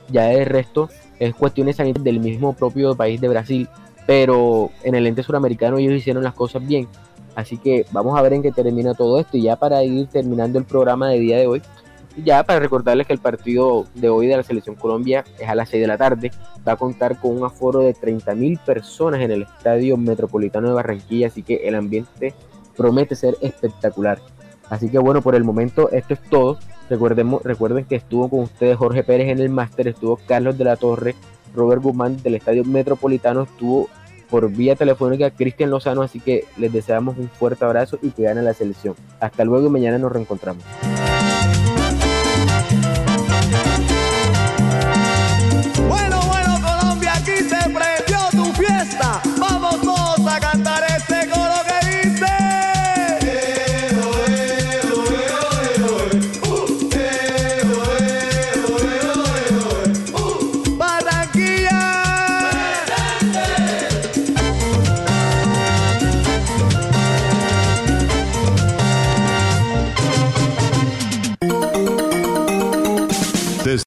Ya 0.09 0.33
el 0.33 0.47
resto 0.47 0.89
es 1.21 1.35
cuestiones 1.35 1.77
sanitarias 1.77 2.03
del 2.03 2.19
mismo 2.19 2.55
propio 2.55 2.97
país 2.97 3.21
de 3.21 3.29
Brasil, 3.29 3.69
pero 4.07 4.71
en 4.83 4.97
el 4.97 5.07
ente 5.07 5.23
suramericano 5.23 5.79
ellos 5.79 5.95
hicieron 5.95 6.25
las 6.25 6.35
cosas 6.35 6.67
bien. 6.67 6.89
Así 7.37 7.59
que 7.59 7.87
vamos 7.93 8.19
a 8.19 8.23
ver 8.23 8.33
en 8.33 8.43
qué 8.43 8.51
termina 8.51 8.95
todo 8.95 9.21
esto. 9.21 9.37
Y 9.37 9.43
ya 9.43 9.57
para 9.57 9.85
ir 9.85 10.09
terminando 10.09 10.59
el 10.59 10.65
programa 10.65 11.09
de 11.09 11.21
día 11.21 11.39
de 11.39 11.47
hoy, 11.47 11.63
ya 12.25 12.43
para 12.43 12.59
recordarles 12.59 13.07
que 13.07 13.13
el 13.13 13.19
partido 13.21 13.87
de 13.95 14.09
hoy 14.09 14.27
de 14.27 14.37
la 14.37 14.43
Selección 14.43 14.75
Colombia 14.75 15.25
es 15.39 15.49
a 15.49 15.55
las 15.55 15.69
6 15.69 15.83
de 15.83 15.87
la 15.87 15.99
tarde. 15.99 16.33
Va 16.67 16.73
a 16.73 16.77
contar 16.77 17.21
con 17.21 17.37
un 17.37 17.45
aforo 17.45 17.81
de 17.81 17.95
30.000 17.95 18.59
personas 18.65 19.21
en 19.21 19.31
el 19.31 19.43
Estadio 19.43 19.97
Metropolitano 19.97 20.69
de 20.69 20.75
Barranquilla, 20.75 21.29
así 21.29 21.43
que 21.43 21.69
el 21.69 21.75
ambiente 21.75 22.35
promete 22.77 23.15
ser 23.15 23.37
espectacular. 23.41 24.19
Así 24.71 24.89
que 24.89 24.99
bueno, 24.99 25.21
por 25.21 25.35
el 25.35 25.45
momento 25.45 25.91
esto 25.91 26.15
es 26.15 26.21
todo. 26.31 26.59
Recuerden, 26.89 27.39
recuerden 27.45 27.85
que 27.85 27.97
estuvo 27.97 28.29
con 28.31 28.41
ustedes 28.41 28.77
Jorge 28.77 29.05
Pérez 29.05 29.29
en 29.29 29.41
el 29.41 29.51
máster, 29.51 29.89
estuvo 29.89 30.17
Carlos 30.17 30.57
de 30.57 30.65
la 30.65 30.77
Torre, 30.77 31.15
Robert 31.55 31.83
Guzmán 31.83 32.23
del 32.23 32.37
Estadio 32.37 32.65
Metropolitano, 32.65 33.43
estuvo 33.43 33.89
por 34.31 34.49
vía 34.51 34.77
telefónica 34.77 35.31
Cristian 35.31 35.71
Lozano, 35.71 36.03
así 36.03 36.21
que 36.21 36.45
les 36.57 36.73
deseamos 36.73 37.19
un 37.19 37.29
fuerte 37.29 37.65
abrazo 37.65 37.99
y 38.01 38.11
que 38.11 38.23
gane 38.23 38.43
la 38.43 38.55
selección. 38.55 38.95
Hasta 39.19 39.45
luego 39.45 39.67
y 39.67 39.71
mañana 39.71 39.99
nos 39.99 40.13
reencontramos. 40.13 40.65